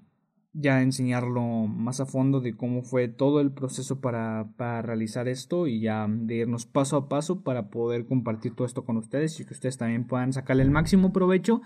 ya 0.52 0.82
enseñarlo 0.82 1.42
más 1.66 2.00
a 2.00 2.06
fondo 2.06 2.40
de 2.40 2.56
cómo 2.56 2.82
fue 2.82 3.08
todo 3.08 3.40
el 3.40 3.52
proceso 3.52 4.00
para, 4.00 4.52
para 4.56 4.82
realizar 4.82 5.28
esto 5.28 5.66
y 5.66 5.80
ya 5.80 6.06
de 6.08 6.36
irnos 6.36 6.66
paso 6.66 6.96
a 6.96 7.08
paso 7.08 7.42
para 7.42 7.70
poder 7.70 8.06
compartir 8.06 8.54
todo 8.54 8.66
esto 8.66 8.84
con 8.84 8.96
ustedes 8.96 9.38
y 9.38 9.44
que 9.44 9.54
ustedes 9.54 9.78
también 9.78 10.06
puedan 10.06 10.32
sacarle 10.32 10.64
el 10.64 10.70
máximo 10.70 11.12
provecho 11.12 11.62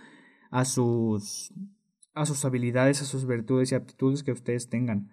a 0.51 0.64
sus, 0.64 1.55
a 2.14 2.27
sus 2.27 2.44
habilidades, 2.44 3.01
a 3.01 3.05
sus 3.05 3.27
virtudes 3.27 3.73
y 3.73 3.75
aptitudes 3.75 4.23
que 4.23 4.33
ustedes 4.33 4.68
tengan. 4.68 5.11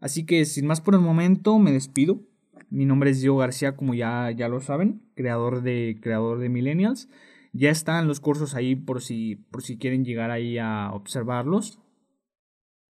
Así 0.00 0.24
que 0.24 0.44
sin 0.44 0.66
más 0.66 0.80
por 0.80 0.94
el 0.94 1.00
momento 1.00 1.58
me 1.58 1.72
despido. 1.72 2.22
Mi 2.70 2.84
nombre 2.84 3.10
es 3.10 3.20
Diego 3.20 3.38
García, 3.38 3.76
como 3.76 3.94
ya, 3.94 4.30
ya 4.30 4.48
lo 4.48 4.60
saben, 4.60 5.02
creador 5.14 5.62
de, 5.62 5.98
creador 6.02 6.38
de 6.38 6.48
Millennials. 6.48 7.08
Ya 7.52 7.70
están 7.70 8.06
los 8.06 8.20
cursos 8.20 8.54
ahí 8.54 8.76
por 8.76 9.00
si, 9.00 9.36
por 9.50 9.62
si 9.62 9.78
quieren 9.78 10.04
llegar 10.04 10.30
ahí 10.30 10.58
a 10.58 10.90
observarlos. 10.92 11.80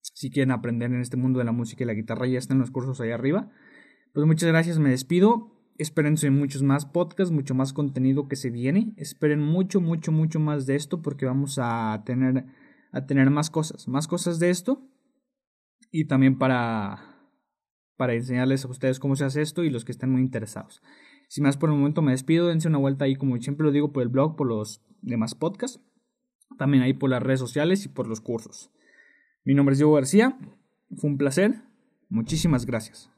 Si 0.02 0.32
quieren 0.32 0.52
aprender 0.52 0.92
en 0.92 1.00
este 1.00 1.16
mundo 1.16 1.40
de 1.40 1.46
la 1.46 1.52
música 1.52 1.84
y 1.84 1.88
la 1.88 1.94
guitarra, 1.94 2.28
ya 2.28 2.40
están 2.40 2.60
los 2.60 2.72
cursos 2.72 3.00
ahí 3.00 3.12
arriba. 3.12 3.52
Pues 4.14 4.26
muchas 4.26 4.50
gracias, 4.50 4.80
me 4.80 4.90
despido. 4.90 5.54
Espérense 5.78 6.32
muchos 6.32 6.64
más 6.64 6.88
podcasts, 6.88 7.32
mucho 7.32 7.54
más 7.54 7.72
contenido 7.72 8.28
que 8.28 8.36
se 8.36 8.50
viene. 8.50 8.94
Esperen 8.98 9.42
mucho, 9.42 9.80
mucho, 9.80 10.12
mucho 10.12 10.40
más 10.40 10.66
de 10.66 10.76
esto 10.76 11.04
porque 11.04 11.28
vamos 11.28 11.60
a 11.62 12.02
tener, 12.04 12.46
a 12.92 13.06
tener 13.06 13.30
más 13.30 13.52
cosas, 13.52 13.88
más 13.88 14.08
cosas 14.08 14.40
de 14.40 14.50
esto 14.50 14.90
y 15.92 16.06
también 16.06 16.38
para, 16.38 17.18
para 17.96 18.14
enseñarles 18.14 18.66
a 18.66 18.70
ustedes 18.70 19.00
cómo 19.00 19.16
se 19.16 19.26
hace 19.26 19.42
esto 19.42 19.64
y 19.64 19.70
los 19.70 19.86
que 19.86 19.92
estén 19.92 20.12
muy 20.12 20.22
interesados. 20.22 20.82
Sin 21.28 21.44
más 21.44 21.58
por 21.58 21.70
el 21.70 21.76
momento 21.76 22.02
me 22.02 22.12
despido, 22.12 22.48
dense 22.48 22.68
una 22.68 22.78
vuelta 22.78 23.06
ahí 23.06 23.16
como 23.16 23.40
siempre 23.40 23.66
lo 23.66 23.72
digo 23.72 23.92
por 23.92 24.04
el 24.04 24.10
blog, 24.10 24.36
por 24.36 24.48
los 24.48 24.82
demás 25.02 25.36
podcasts, 25.36 25.82
también 26.58 26.84
ahí 26.84 26.94
por 26.94 27.10
las 27.10 27.22
redes 27.22 27.40
sociales 27.40 27.86
y 27.86 27.90
por 27.90 28.08
los 28.08 28.22
cursos. 28.22 28.72
Mi 29.44 29.54
nombre 29.54 29.74
es 29.74 29.80
Diego 29.80 29.94
García, 29.94 30.38
fue 30.96 31.10
un 31.10 31.18
placer, 31.18 31.62
muchísimas 32.10 32.66
gracias. 32.66 33.12